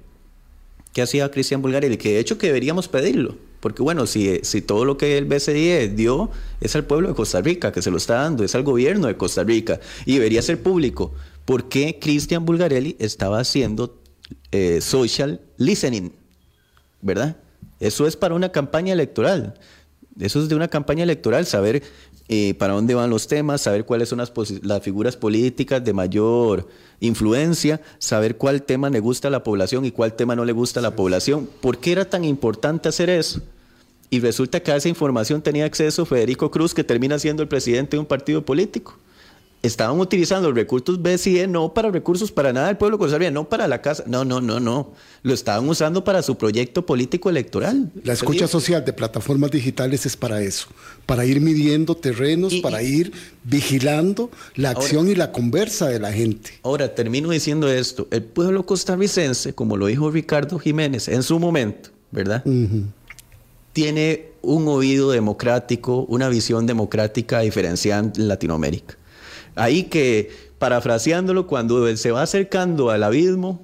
[0.93, 1.97] ¿Qué hacía Cristian Bulgarelli?
[1.97, 5.93] Que de hecho que deberíamos pedirlo Porque bueno, si, si todo lo que el BCE
[5.95, 9.07] dio es al pueblo de Costa Rica, que se lo está dando, es al gobierno
[9.07, 11.13] de Costa Rica, y debería ser público,
[11.45, 14.00] ¿por qué Cristian Bulgarelli estaba haciendo
[14.53, 16.13] eh, social listening?
[17.03, 17.37] ¿Verdad?
[17.79, 19.55] Eso es para una campaña electoral.
[20.19, 21.83] Eso es de una campaña electoral, saber
[22.29, 26.69] eh, para dónde van los temas, saber cuáles son las, las, figuras políticas de mayor
[27.01, 30.81] influencia, saber cuál tema le gusta a la población y cuál tema no le gusta
[30.81, 31.49] a la población.
[31.61, 33.41] ¿Por qué era tan importante hacer eso?
[34.11, 37.97] Y resulta que a esa información tenía acceso Federico Cruz, que termina siendo el presidente
[37.97, 38.99] de un partido político
[39.63, 43.69] estaban utilizando los recursos BCE no para recursos para nada del pueblo de no para
[43.69, 44.05] la casa.
[44.07, 44.93] No, no, no, no.
[45.23, 47.91] Lo estaban usando para su proyecto político electoral.
[48.05, 50.69] La escucha social de plataformas digitales es para eso,
[51.07, 53.13] para ir midiendo terrenos, para ir
[53.45, 56.53] vigilando la acción y la conversa de la gente.
[56.63, 58.09] Ahora, termino diciendo esto.
[58.11, 62.43] El pueblo costarricense, como lo dijo Ricardo Jiménez en su momento, ¿verdad?
[63.73, 68.97] Tiene un oído democrático, una visión democrática diferenciada en Latinoamérica.
[69.55, 73.61] Ahí que, parafraseándolo, cuando se va acercando al abismo,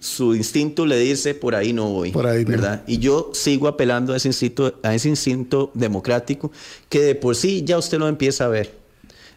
[0.00, 2.10] su instinto le dice, por ahí no voy.
[2.10, 2.82] Por ahí ¿verdad?
[2.88, 6.50] Y yo sigo apelando a ese, instinto, a ese instinto democrático
[6.88, 8.74] que de por sí ya usted lo empieza a ver.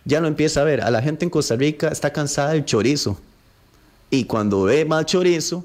[0.05, 0.81] Ya lo empieza a ver.
[0.81, 3.19] A la gente en Costa Rica está cansada del chorizo.
[4.09, 5.63] Y cuando ve más chorizo,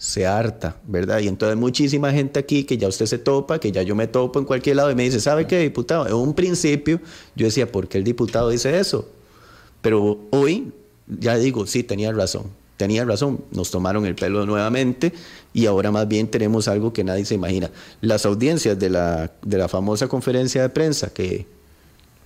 [0.00, 1.20] se harta, ¿verdad?
[1.20, 4.38] Y entonces muchísima gente aquí que ya usted se topa, que ya yo me topo
[4.38, 6.06] en cualquier lado y me dice, ¿sabe qué, diputado?
[6.06, 7.00] En un principio
[7.36, 9.06] yo decía, ¿por qué el diputado dice eso?
[9.82, 10.72] Pero hoy,
[11.06, 12.44] ya digo, sí, tenía razón,
[12.76, 15.12] tenía razón, nos tomaron el pelo nuevamente
[15.52, 17.70] y ahora más bien tenemos algo que nadie se imagina.
[18.00, 21.46] Las audiencias de la, de la famosa conferencia de prensa, que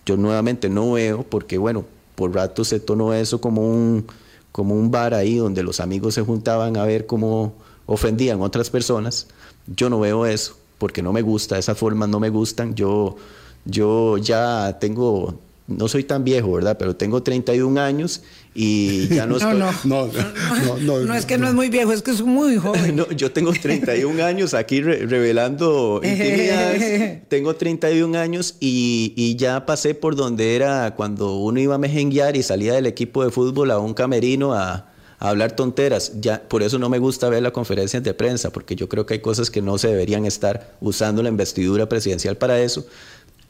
[0.07, 1.85] yo nuevamente no veo, porque bueno,
[2.15, 4.07] por rato se tornó eso como un,
[4.53, 7.55] como un bar ahí donde los amigos se juntaban a ver cómo
[7.87, 9.27] ofendían otras personas.
[9.67, 12.75] Yo no veo eso, porque no me gusta, esas formas no me gustan.
[12.75, 13.17] Yo,
[13.65, 16.77] yo ya tengo no soy tan viejo, ¿verdad?
[16.79, 18.23] Pero tengo 31 años
[18.55, 19.59] y ya no estoy...
[19.59, 22.57] No, no, no, no, no, es que no es muy viejo, es que es muy
[22.59, 22.97] joven.
[22.97, 27.27] no, yo tengo 31 años aquí revelando intimidades.
[27.29, 32.37] tengo 31 años y, y, ya pasé por donde era cuando uno iba a mejenguear
[32.37, 36.13] y salía del equipo de fútbol a un camerino a, a hablar tonteras.
[36.21, 39.15] Ya, por eso no me gusta ver las conferencias de prensa, porque yo creo que
[39.15, 42.87] hay cosas que no se deberían estar usando la investidura presidencial para eso.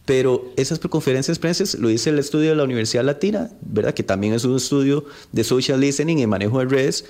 [0.05, 3.95] Pero esas conferencias de prensa lo dice el estudio de la Universidad Latina, ¿verdad?
[3.95, 7.07] Que también es un estudio de social listening y manejo de redes,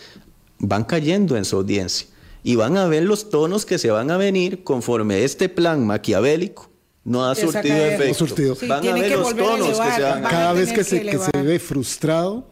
[0.59, 2.07] van cayendo en su audiencia
[2.45, 6.71] y van a ver los tonos que se van a venir conforme este plan maquiavélico
[7.05, 8.57] no ha surtido efecto.
[8.67, 11.59] van a ver los tonos que se van Cada vez que se, que se ve
[11.59, 12.49] frustrado,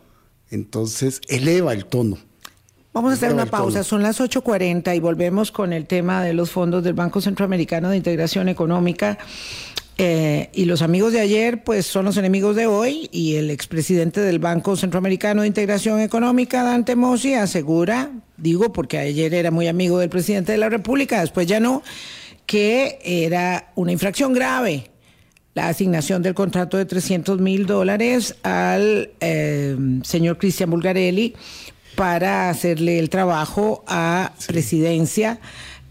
[0.51, 2.19] entonces eleva el tono.
[2.93, 6.51] Vamos a hacer una pausa, son las 8.40 y volvemos con el tema de los
[6.51, 9.19] fondos del Banco Centroamericano de Integración Económica.
[10.05, 13.09] Eh, y los amigos de ayer, pues son los enemigos de hoy.
[13.13, 19.33] Y el expresidente del Banco Centroamericano de Integración Económica, Dante Mossi, asegura, digo porque ayer
[19.33, 21.85] era muy amigo del presidente de la República, después ya no,
[22.47, 24.91] que era una infracción grave
[25.55, 31.35] la asignación del contrato de 300 mil dólares al eh, señor Cristian Bulgarelli
[31.95, 35.39] para hacerle el trabajo a presidencia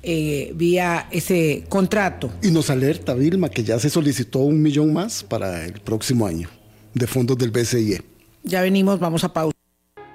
[0.04, 2.32] eh, vía ese contrato.
[2.42, 6.50] Y nos alerta, Vilma, que ya se solicitó un millón más para el próximo año
[6.94, 8.02] de fondos del BCIE.
[8.44, 9.56] Ya venimos, vamos a pausa.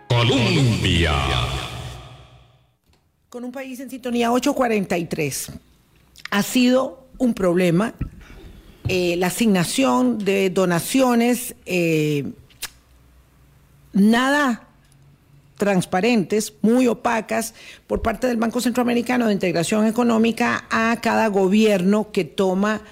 [0.09, 1.12] Colombia.
[3.28, 5.53] Con un país en sintonía 843.
[6.30, 7.95] Ha sido un problema
[8.89, 12.24] eh, la asignación de donaciones, eh,
[13.93, 14.65] nada
[15.57, 17.54] transparentes, muy opacas,
[17.86, 22.82] por parte del Banco Centroamericano de Integración Económica a cada gobierno que toma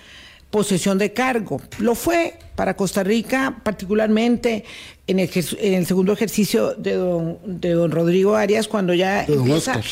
[0.50, 1.60] posesión de cargo.
[1.78, 4.64] Lo fue para Costa Rica, particularmente
[5.06, 9.34] en el, en el segundo ejercicio de don, de don, Rodrigo Arias, cuando ya de
[9.34, 9.84] don Oscar.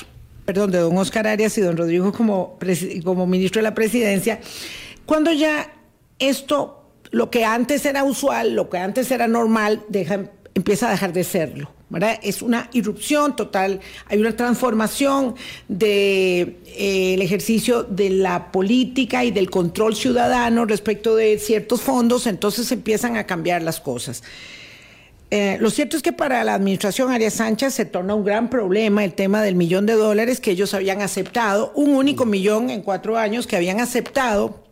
[0.45, 2.59] perdón, de don Oscar Arias y don Rodrigo como,
[3.05, 4.41] como ministro de la presidencia,
[5.05, 5.73] cuando ya
[6.21, 11.13] esto, lo que antes era usual, lo que antes era normal, deja, empieza a dejar
[11.13, 11.71] de serlo.
[12.23, 15.35] Es una irrupción total, hay una transformación
[15.69, 22.27] del de, eh, ejercicio de la política y del control ciudadano respecto de ciertos fondos,
[22.27, 24.23] entonces empiezan a cambiar las cosas.
[25.31, 29.03] Eh, lo cierto es que para la administración Arias Sánchez se torna un gran problema
[29.03, 33.17] el tema del millón de dólares que ellos habían aceptado, un único millón en cuatro
[33.17, 34.72] años que habían aceptado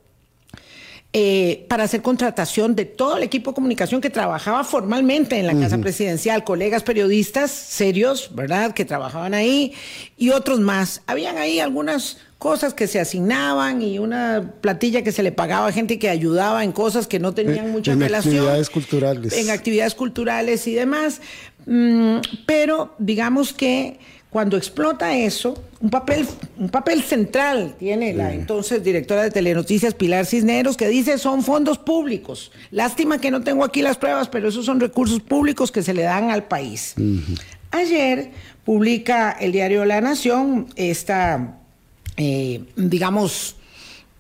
[1.12, 5.58] eh, para hacer contratación de todo el equipo de comunicación que trabajaba formalmente en la
[5.58, 9.72] Casa Presidencial, colegas periodistas serios, ¿verdad?, que trabajaban ahí
[10.16, 11.02] y otros más.
[11.08, 15.72] Habían ahí algunas cosas que se asignaban y una platilla que se le pagaba a
[15.72, 18.34] gente que ayudaba en cosas que no tenían En- mucha en relación.
[18.34, 19.32] actividades culturales.
[19.34, 21.20] En actividades culturales y demás.
[21.66, 22.16] Mm,
[22.46, 23.98] pero digamos que
[24.30, 26.26] cuando explota eso, un papel,
[26.56, 31.76] un papel central tiene la entonces directora de Telenoticias Pilar Cisneros que dice son fondos
[31.76, 32.52] públicos.
[32.70, 36.02] Lástima que no tengo aquí las pruebas, pero esos son recursos públicos que se le
[36.04, 36.94] dan al país.
[37.72, 38.30] Ayer
[38.64, 41.59] publica el diario La Nación esta,
[42.16, 43.56] eh, digamos,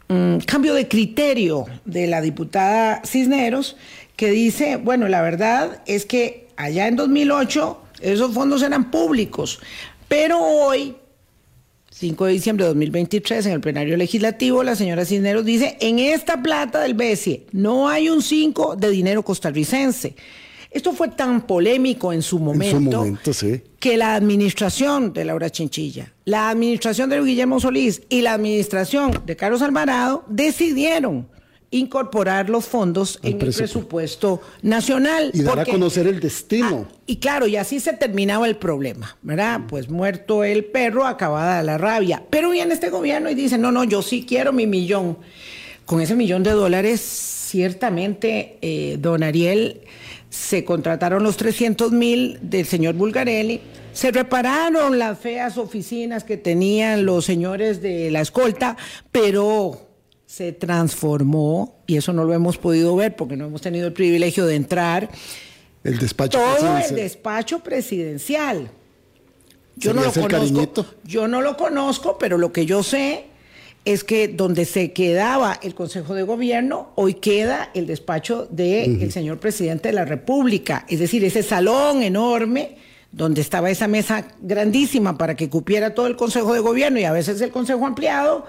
[0.08, 3.76] mm, cambio de criterio de la diputada Cisneros,
[4.16, 9.60] que dice, bueno, la verdad es que allá en 2008 esos fondos eran públicos,
[10.08, 10.96] pero hoy,
[11.90, 16.42] 5 de diciembre de 2023, en el plenario legislativo, la señora Cisneros dice, en esta
[16.42, 20.16] plata del BESIE no hay un 5 de dinero costarricense.
[20.70, 23.60] Esto fue tan polémico en su momento, momento, sí.
[23.80, 29.34] que la administración de Laura Chinchilla, la administración de Guillermo Solís y la administración de
[29.34, 31.26] Carlos Alvarado decidieron
[31.72, 34.40] incorporar los fondos Al en el presupuesto.
[34.62, 35.30] nacional.
[35.32, 36.86] Y dar a conocer el destino.
[36.88, 39.60] Ah, y claro, y así se terminaba el problema, ¿verdad?
[39.68, 42.22] Pues muerto el perro, acabada la rabia.
[42.30, 45.18] Pero viene este gobierno y dice, no, no, yo sí quiero mi millón.
[45.84, 49.80] Con ese millón de dólares, ciertamente, eh, don Ariel,
[50.30, 53.60] se contrataron los 300 mil del señor Bulgarelli,
[53.92, 58.76] se repararon las feas oficinas que tenían los señores de la escolta,
[59.10, 59.88] pero
[60.24, 64.46] se transformó, y eso no lo hemos podido ver porque no hemos tenido el privilegio
[64.46, 65.10] de entrar,
[65.82, 66.94] El despacho todo el presidencial.
[66.96, 68.70] despacho presidencial.
[69.74, 70.86] Yo no ¿Sería lo el conozco.
[71.02, 73.29] Yo no lo conozco, pero lo que yo sé
[73.84, 79.38] es que donde se quedaba el Consejo de Gobierno, hoy queda el despacho del señor
[79.38, 80.84] presidente de la República.
[80.88, 82.76] Es decir, ese salón enorme
[83.10, 87.12] donde estaba esa mesa grandísima para que cupiera todo el Consejo de Gobierno y a
[87.12, 88.44] veces el Consejo ampliado,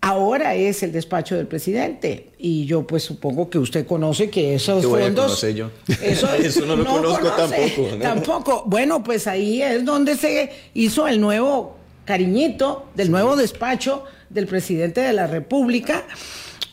[0.00, 2.30] ahora es el despacho del presidente.
[2.38, 5.26] Y yo pues supongo que usted conoce que esos ¿Qué voy a fondos...
[5.26, 5.70] conocer yo?
[6.02, 7.98] Eso, Eso no lo conozco tampoco, ¿no?
[7.98, 8.62] Tampoco.
[8.66, 11.76] Bueno, pues ahí es donde se hizo el nuevo
[12.06, 16.04] cariñito del nuevo despacho del presidente de la República.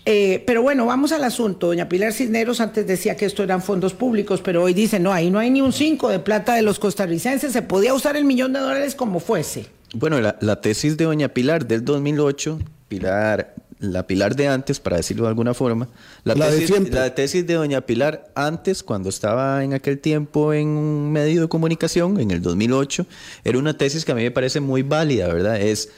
[0.07, 1.67] Eh, pero bueno, vamos al asunto.
[1.67, 5.31] Doña Pilar Cisneros antes decía que esto eran fondos públicos, pero hoy dice, no, ahí
[5.31, 8.53] no hay ni un 5 de plata de los costarricenses, se podía usar el millón
[8.53, 9.65] de dólares como fuese.
[9.95, 14.97] Bueno, la, la tesis de Doña Pilar del 2008, Pilar, la Pilar de antes, para
[14.97, 15.87] decirlo de alguna forma,
[16.23, 16.93] la, La de tesis, siempre.
[16.93, 21.47] la tesis de Doña Pilar antes, cuando estaba en aquel tiempo en un medio de
[21.47, 23.07] comunicación, en el 2008,
[23.43, 25.59] era una tesis que a mí me parece muy válida, ¿verdad?
[25.59, 25.89] Es,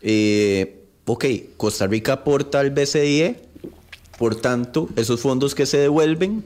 [0.00, 1.24] eh, ok,
[1.56, 3.36] Costa Rica aporta al BCIE,
[4.18, 6.44] por tanto, esos fondos que se devuelven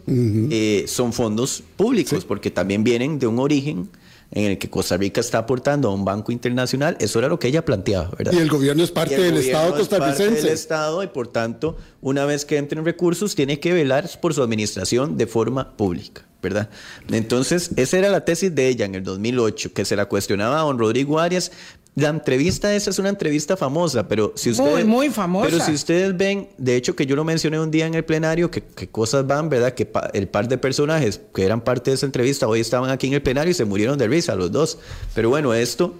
[0.51, 3.89] eh, son fondos públicos, porque también vienen de un origen
[4.31, 6.97] en el que Costa Rica está aportando a un banco internacional.
[7.01, 8.33] Eso era lo que ella planteaba, ¿verdad?
[8.33, 10.43] Y el gobierno es parte del Estado es parte costarricense.
[10.43, 14.43] del Estado y por tanto, una vez que entren recursos, tiene que velar por su
[14.43, 16.71] administración de forma pública, ¿verdad?
[17.11, 20.65] Entonces, esa era la tesis de ella en el 2008, que se la cuestionaba a
[20.65, 21.53] don Rodrigo Arias.
[21.97, 24.84] La entrevista esa es una entrevista famosa, pero si Muy, ustedes...
[24.86, 25.49] muy famosa.
[25.51, 28.51] Pero si ustedes ven, de hecho que yo lo mencioné un día en el plenario,
[28.51, 29.72] que, que cosas van, ¿verdad?
[29.72, 33.07] Que pa- el par de personajes que eran parte de esa entrevista hoy estaban aquí
[33.07, 34.78] en el plenario y se murieron de risa los dos.
[35.14, 35.94] Pero bueno, esto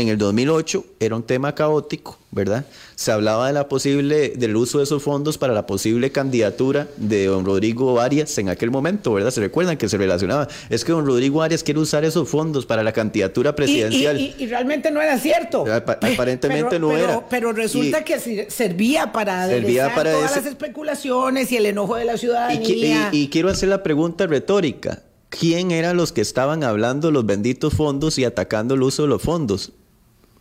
[0.00, 2.64] en el 2008 era un tema caótico, ¿verdad?
[2.96, 7.26] Se hablaba de la posible, del uso de esos fondos para la posible candidatura de
[7.26, 9.30] don Rodrigo Arias en aquel momento, ¿verdad?
[9.30, 10.48] Se recuerdan que se relacionaba.
[10.68, 14.18] Es que don Rodrigo Arias quiere usar esos fondos para la candidatura presidencial.
[14.20, 15.64] Y, y- y realmente no era cierto.
[15.72, 17.28] Apa- aparentemente Pero- no pero- era.
[17.28, 18.18] Pero resulta que
[18.50, 23.08] servía para Servía para todas ese- las especulaciones y el enojo de la ciudadanía.
[23.12, 25.02] y quiero hacer la pregunta retórica.
[25.28, 29.22] ¿Quién eran los que estaban hablando los benditos fondos y atacando el uso de los
[29.22, 29.72] fondos?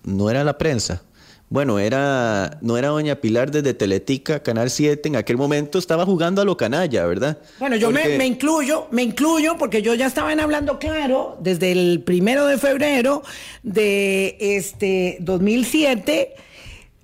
[0.10, 1.02] No era la prensa.
[1.52, 6.44] Bueno, era, no era Doña Pilar desde Teletica, Canal 7, en aquel momento estaba jugando
[6.44, 7.40] a lo canalla, ¿verdad?
[7.58, 11.38] Bueno, yo me, Porque- me incluyo, me incluyo porque yo ya estaba en hablando claro
[11.42, 13.24] desde el primero de febrero
[13.64, 16.36] de este 2007.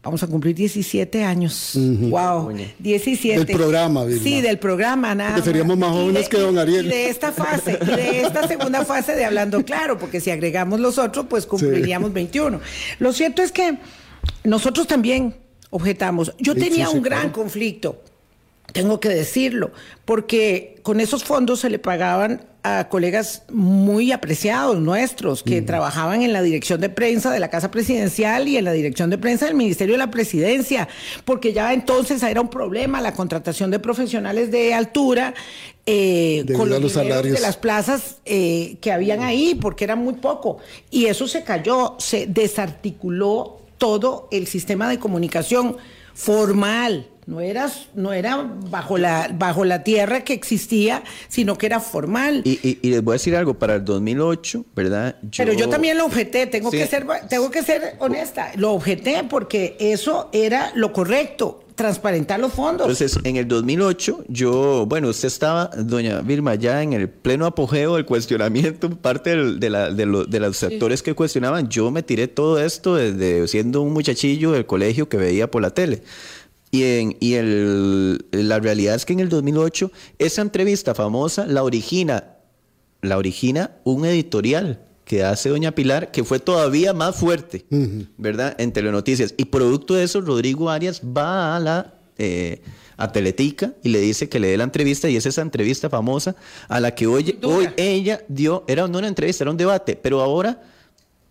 [0.05, 1.71] Vamos a cumplir 17 años.
[1.75, 3.43] Wow, 17.
[3.43, 4.23] Del programa, Vilma.
[4.23, 5.31] Sí, del programa, nada.
[5.35, 6.85] Porque seríamos más jóvenes de- que don Ariel.
[6.85, 10.79] Y de esta fase, y de esta segunda fase de hablando claro, porque si agregamos
[10.79, 12.59] los otros, pues cumpliríamos 21.
[12.99, 13.79] Lo cierto es que
[14.43, 15.35] nosotros también
[15.71, 16.33] objetamos.
[16.37, 17.33] Yo Sí, tenía sí, sí, un gran claro.
[17.33, 18.01] conflicto
[18.76, 19.71] tengo que decirlo,
[20.03, 26.34] porque con esos fondos se le pagaban a colegas muy apreciados nuestros que trabajaban en
[26.34, 29.55] la dirección de prensa de la Casa Presidencial y en la dirección de prensa del
[29.55, 30.89] Ministerio de la Presidencia,
[31.23, 35.34] porque ya entonces era un problema la contratación de profesionales de altura
[35.86, 40.15] eh, con los, los salarios de las plazas eh, que habían ahí, porque era muy
[40.15, 40.57] poco.
[40.91, 45.78] Y eso se cayó, se desarticuló todo el sistema de comunicación
[46.13, 51.80] formal no era, no era bajo, la, bajo la tierra que existía, sino que era
[51.80, 52.41] formal.
[52.45, 55.15] Y, les voy a decir algo, para el 2008, ¿verdad?
[55.36, 59.76] Pero yo también lo objeté, tengo, que ser, tengo que ser honesta, lo objeté porque
[59.80, 62.88] eso era lo correcto, transparentar los fondos.
[62.88, 67.95] Entonces, en el 2008, yo, bueno, usted estaba, doña Vilma, ya en el pleno apogeo
[67.95, 72.95] del cuestionamiento, parte de, la, de, los sectores que cuestionaban, yo me tiré todo esto
[72.95, 76.01] desde siendo un muchachillo del colegio que veía por la tele.
[76.72, 81.63] Y, en, y el, la realidad es que en el 2008 esa entrevista famosa la
[81.63, 82.36] origina,
[83.01, 87.66] la origina un editorial que hace doña Pilar, que fue todavía más fuerte,
[88.18, 88.55] ¿verdad?
[88.59, 89.36] En Telenoticias.
[89.38, 91.93] Y producto de eso, Rodrigo Arias va a la...
[92.18, 92.61] Eh,
[92.97, 96.36] a Teletica y le dice que le dé la entrevista y es esa entrevista famosa
[96.68, 100.22] a la que hoy, hoy ella dio, era no una entrevista, era un debate, pero
[100.22, 100.61] ahora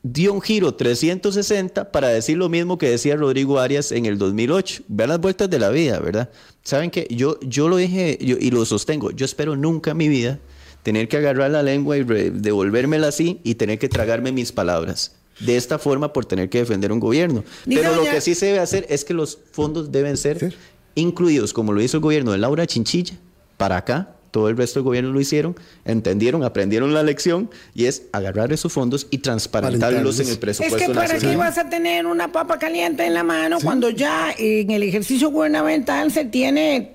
[0.04, 4.82] dio un giro 360 para decir lo mismo que decía Rodrigo Arias en el 2008.
[4.86, 6.30] Vean las vueltas de la vida, ¿verdad?
[6.62, 9.10] Saben que yo, yo lo dije y lo sostengo.
[9.10, 10.38] Yo espero nunca en mi vida
[10.82, 15.16] tener que agarrar la lengua y devolvérmela así y tener que tragarme mis palabras.
[15.40, 17.42] De esta forma por tener que defender un gobierno.
[17.64, 20.54] Pero lo que sí se debe hacer es que los fondos deben ser
[20.94, 23.14] incluidos, como lo hizo el gobierno de Laura Chinchilla,
[23.56, 25.54] para acá, todo el resto del gobierno lo hicieron,
[25.84, 30.88] entendieron, aprendieron la lección y es agarrar esos fondos y transparentarlos en el presupuesto Es
[30.88, 34.72] que para qué vas a tener una papa caliente en la mano cuando ya en
[34.72, 36.94] el ejercicio gubernamental se tiene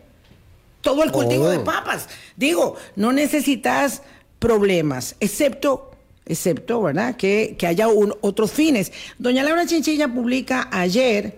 [0.82, 2.10] todo el cultivo de papas.
[2.36, 4.02] Digo, no necesitas
[4.40, 5.92] problemas, excepto
[6.26, 7.16] excepto, ¿verdad?
[7.16, 8.92] Que, haya un, otros fines.
[9.18, 11.38] Doña Laura Chinchilla publica ayer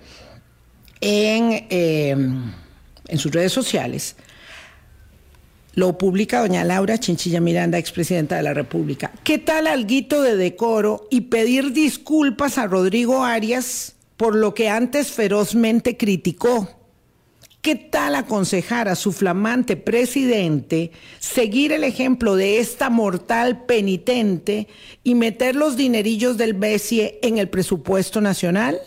[0.99, 4.15] en, eh, en sus redes sociales
[5.73, 9.11] lo publica doña Laura Chinchilla Miranda, expresidenta de la República.
[9.23, 15.11] ¿Qué tal alguito de decoro y pedir disculpas a Rodrigo Arias por lo que antes
[15.11, 16.69] ferozmente criticó?
[17.61, 24.67] ¿Qué tal aconsejar a su flamante presidente seguir el ejemplo de esta mortal penitente
[25.03, 28.79] y meter los dinerillos del BESIE en el presupuesto nacional?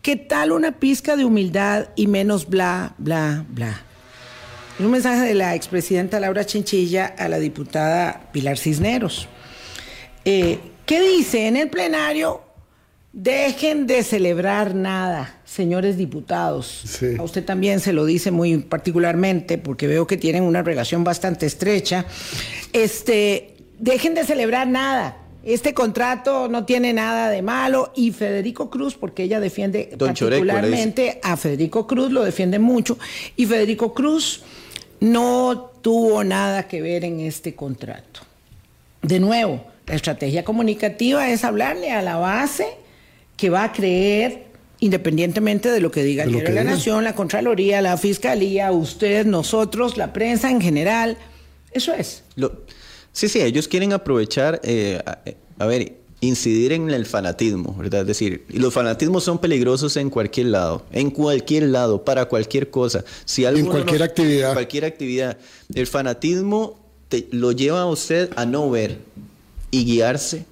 [0.00, 3.84] ¿Qué tal una pizca de humildad y menos bla, bla, bla?
[4.84, 9.28] Un mensaje de la expresidenta Laura Chinchilla a la diputada Pilar Cisneros.
[10.24, 12.42] Eh, ¿Qué dice en el plenario?
[13.12, 17.02] Dejen de celebrar nada, señores diputados.
[17.18, 21.46] A usted también se lo dice muy particularmente, porque veo que tienen una relación bastante
[21.46, 22.06] estrecha.
[22.72, 25.16] Este, dejen de celebrar nada.
[25.42, 31.36] Este contrato no tiene nada de malo y Federico Cruz, porque ella defiende particularmente a
[31.36, 32.98] Federico Cruz, lo defiende mucho,
[33.36, 34.44] y Federico Cruz
[35.00, 38.20] no tuvo nada que ver en este contrato.
[39.02, 42.68] De nuevo, la estrategia comunicativa es hablarle a la base
[43.36, 44.44] que va a creer,
[44.78, 50.12] independientemente de lo que diga el la Nación, la Contraloría, la Fiscalía, usted, nosotros, la
[50.12, 51.16] prensa en general.
[51.72, 52.22] Eso es.
[53.12, 55.00] sí, sí, ellos quieren aprovechar, eh,
[55.58, 58.02] a ver, incidir en el fanatismo, ¿verdad?
[58.02, 63.04] Es decir, los fanatismos son peligrosos en cualquier lado, en cualquier lado, para cualquier cosa.
[63.24, 64.52] Si en cualquier actividad.
[64.52, 65.38] Cualquier actividad.
[65.74, 68.98] El fanatismo te, lo lleva a usted a no ver
[69.70, 70.44] y guiarse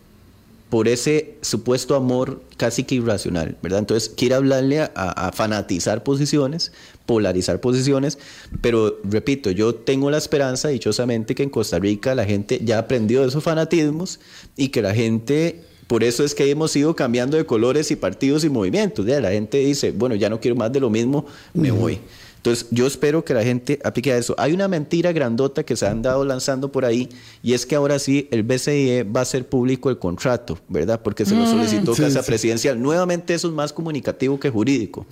[0.70, 3.80] por ese supuesto amor casi que irracional, ¿verdad?
[3.80, 6.72] Entonces quiere hablarle a, fanatizar posiciones,
[7.06, 8.18] polarizar posiciones,
[8.60, 13.22] pero repito, yo tengo la esperanza, dichosamente, que en Costa Rica la gente ya aprendió
[13.22, 14.20] de esos fanatismos
[14.56, 18.44] y que la gente, por eso es que hemos ido cambiando de colores y partidos
[18.44, 19.20] y movimientos, ¿ya?
[19.20, 22.00] la gente dice, bueno, ya no quiero más de lo mismo, me voy.
[22.38, 24.34] Entonces, yo espero que la gente aplique a eso.
[24.38, 27.08] Hay una mentira grandota que se han dado lanzando por ahí
[27.42, 31.00] y es que ahora sí el BCIE va a ser público el contrato, ¿verdad?
[31.02, 31.50] Porque se lo mm.
[31.50, 32.80] solicitó Casa Presidencial.
[32.80, 35.04] Nuevamente eso es más comunicativo que jurídico.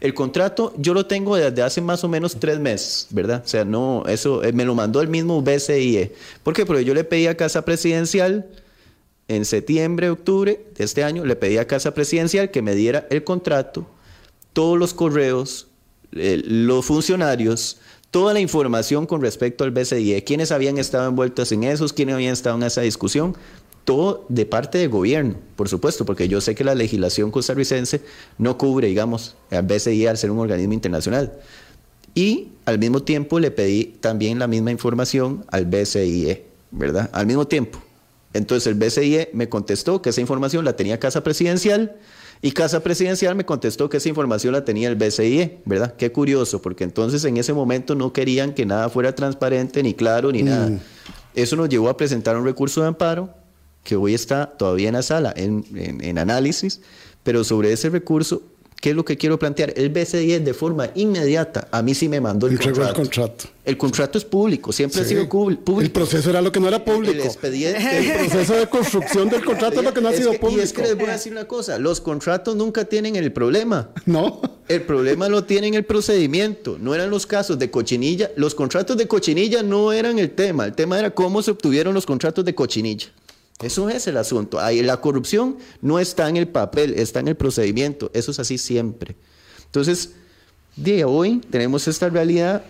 [0.00, 3.42] El contrato yo lo tengo desde hace más o menos tres meses, ¿verdad?
[3.44, 6.12] O sea, no, eso eh, me lo mandó el mismo BCIE.
[6.42, 6.66] ¿Por qué?
[6.66, 8.46] Porque yo le pedí a Casa Presidencial
[9.26, 13.24] en septiembre, octubre de este año, le pedí a Casa Presidencial que me diera el
[13.24, 13.86] contrato,
[14.52, 15.68] todos los correos,
[16.14, 17.78] eh, los funcionarios
[18.14, 22.32] toda la información con respecto al BCIE, quiénes habían estado envueltos en esos, quiénes habían
[22.32, 23.36] estado en esa discusión,
[23.84, 28.02] todo de parte del gobierno, por supuesto, porque yo sé que la legislación costarricense
[28.38, 31.32] no cubre, digamos, al BCIE al ser un organismo internacional.
[32.14, 37.10] Y al mismo tiempo le pedí también la misma información al BCIE, ¿verdad?
[37.12, 37.82] Al mismo tiempo.
[38.32, 41.96] Entonces el BCIE me contestó que esa información la tenía Casa Presidencial
[42.46, 45.94] y Casa Presidencial me contestó que esa información la tenía el BCIE, ¿verdad?
[45.96, 50.30] Qué curioso, porque entonces en ese momento no querían que nada fuera transparente, ni claro,
[50.30, 50.68] ni nada.
[50.68, 50.80] Mm.
[51.34, 53.30] Eso nos llevó a presentar un recurso de amparo
[53.82, 56.80] que hoy está todavía en la sala, en, en- en análisis,
[57.22, 58.42] pero sobre ese recurso,
[58.84, 59.72] ¿qué es lo que quiero plantear?
[59.78, 63.00] El BCIE de forma inmediata, a mí sí me mandó el Entregó el contrato.
[63.00, 63.44] contrato.
[63.64, 65.80] El contrato es público, siempre ha sido público.
[65.80, 67.24] El proceso era lo que no era El público.
[67.24, 67.80] expediente.
[67.98, 70.60] El proceso de construcción del contrato es lo que no ha sido que- público.
[70.60, 73.88] Y es que les voy a decir una cosa, los contratos nunca tienen el problema.
[74.04, 74.42] No.
[74.68, 78.32] El problema lo tiene en el procedimiento, no eran los casos de cochinilla.
[78.36, 82.04] Los contratos de cochinilla no eran el tema, el tema era cómo se obtuvieron los
[82.04, 83.06] contratos de cochinilla.
[83.62, 84.58] Eso es el asunto.
[84.60, 88.10] Ahí la corrupción no está en el papel, está en el procedimiento.
[88.12, 89.16] Eso es así siempre.
[89.66, 90.10] Entonces,
[90.76, 92.64] de hoy tenemos esta realidad.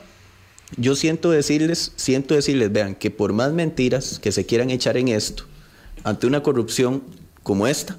[0.77, 5.09] Yo siento decirles, siento decirles, vean, que por más mentiras que se quieran echar en
[5.09, 5.45] esto,
[6.03, 7.03] ante una corrupción
[7.43, 7.99] como esta,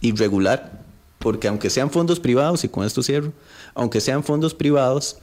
[0.00, 0.84] irregular,
[1.18, 3.32] porque aunque sean fondos privados, y con esto cierro,
[3.74, 5.18] aunque sean fondos privados,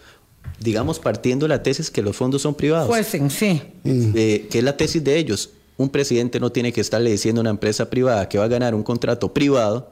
[0.59, 3.61] digamos partiendo la tesis que los fondos son privados, Fuesen, sí.
[3.83, 7.43] eh, que es la tesis de ellos, un presidente no tiene que estarle diciendo a
[7.43, 9.91] una empresa privada que va a ganar un contrato privado,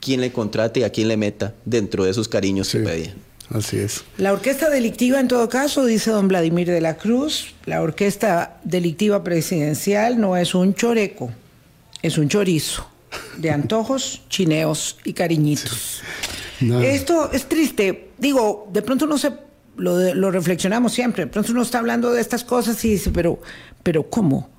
[0.00, 3.14] quién le contrate y a quién le meta dentro de esos cariños Sí, que pedía.
[3.50, 4.04] así es.
[4.18, 9.24] La orquesta delictiva, en todo caso, dice don Vladimir de la Cruz, la orquesta delictiva
[9.24, 11.30] presidencial no es un choreco,
[12.02, 12.86] es un chorizo
[13.38, 16.02] de antojos, chineos y cariñitos.
[16.82, 18.10] Esto es triste.
[18.18, 19.32] Digo, de pronto no se
[19.76, 21.24] lo, de- lo reflexionamos siempre.
[21.24, 23.40] De pronto uno está hablando de estas cosas y dice, pero,
[23.82, 24.50] pero ¿cómo?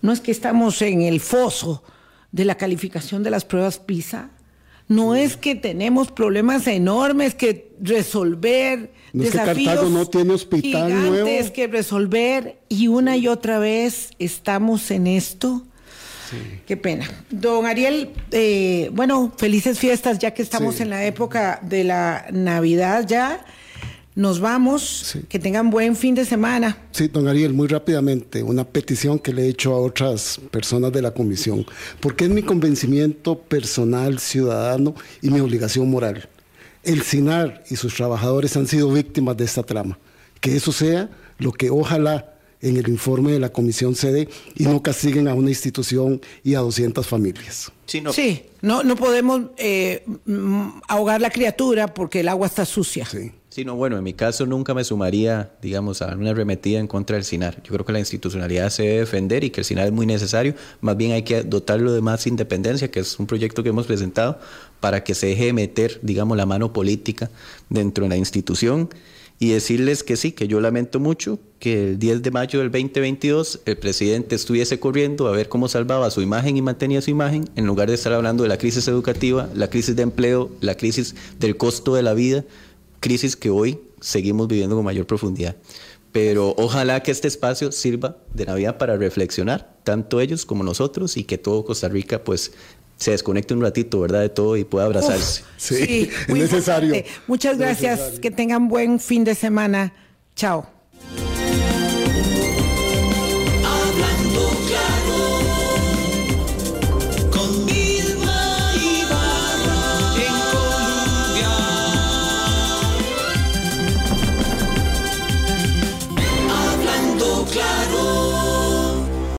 [0.00, 1.82] No es que estamos en el foso
[2.32, 4.30] de la calificación de las pruebas PISA.
[4.86, 10.32] No es que tenemos problemas enormes que resolver, No es que desafíos Cartago no tiene
[10.32, 11.52] hospital gigantes nuevo.
[11.52, 15.62] que resolver y una y otra vez estamos en esto.
[16.66, 17.06] Qué pena.
[17.30, 20.82] Don Ariel, eh, bueno, felices fiestas ya que estamos Sí.
[20.82, 23.44] en la época de la Navidad ya.
[24.18, 24.82] Nos vamos.
[24.82, 25.20] Sí.
[25.28, 26.76] Que tengan buen fin de semana.
[26.90, 31.02] Sí, don Ariel, muy rápidamente, una petición que le he hecho a otras personas de
[31.02, 31.64] la comisión,
[32.00, 36.28] porque es mi convencimiento personal, ciudadano y mi obligación moral.
[36.82, 39.96] El SINAR y sus trabajadores han sido víctimas de esta trama.
[40.40, 41.08] Que eso sea
[41.38, 45.34] lo que ojalá en el informe de la comisión se dé y no castiguen a
[45.34, 47.72] una institución y a 200 familias.
[47.86, 52.64] Sí, no, Sí, no, no podemos eh, mm, ahogar la criatura porque el agua está
[52.64, 53.06] sucia.
[53.06, 53.32] Sí.
[53.50, 57.16] Sí, no, bueno, en mi caso nunca me sumaría, digamos, a una arremetida en contra
[57.16, 57.60] del SINAR.
[57.64, 60.54] Yo creo que la institucionalidad se debe defender y que el SINAR es muy necesario.
[60.80, 64.38] Más bien hay que dotarlo de más independencia, que es un proyecto que hemos presentado,
[64.78, 67.30] para que se deje de meter, digamos, la mano política
[67.68, 68.90] dentro de la institución
[69.38, 73.60] y decirles que sí, que yo lamento mucho que el 10 de mayo del 2022
[73.66, 77.66] el presidente estuviese corriendo a ver cómo salvaba su imagen y mantenía su imagen, en
[77.66, 81.56] lugar de estar hablando de la crisis educativa, la crisis de empleo, la crisis del
[81.56, 82.44] costo de la vida,
[83.00, 85.56] crisis que hoy seguimos viviendo con mayor profundidad.
[86.10, 91.24] Pero ojalá que este espacio sirva de Navidad para reflexionar, tanto ellos como nosotros, y
[91.24, 92.52] que todo Costa Rica pues
[92.98, 94.20] se desconecte un ratito, ¿verdad?
[94.20, 95.44] De todo y pueda abrazarse.
[95.56, 96.92] Sí, es necesario.
[97.28, 97.98] Muchas gracias.
[97.98, 98.20] necesario.
[98.20, 99.94] Que tengan buen fin de semana.
[100.34, 100.68] Chao.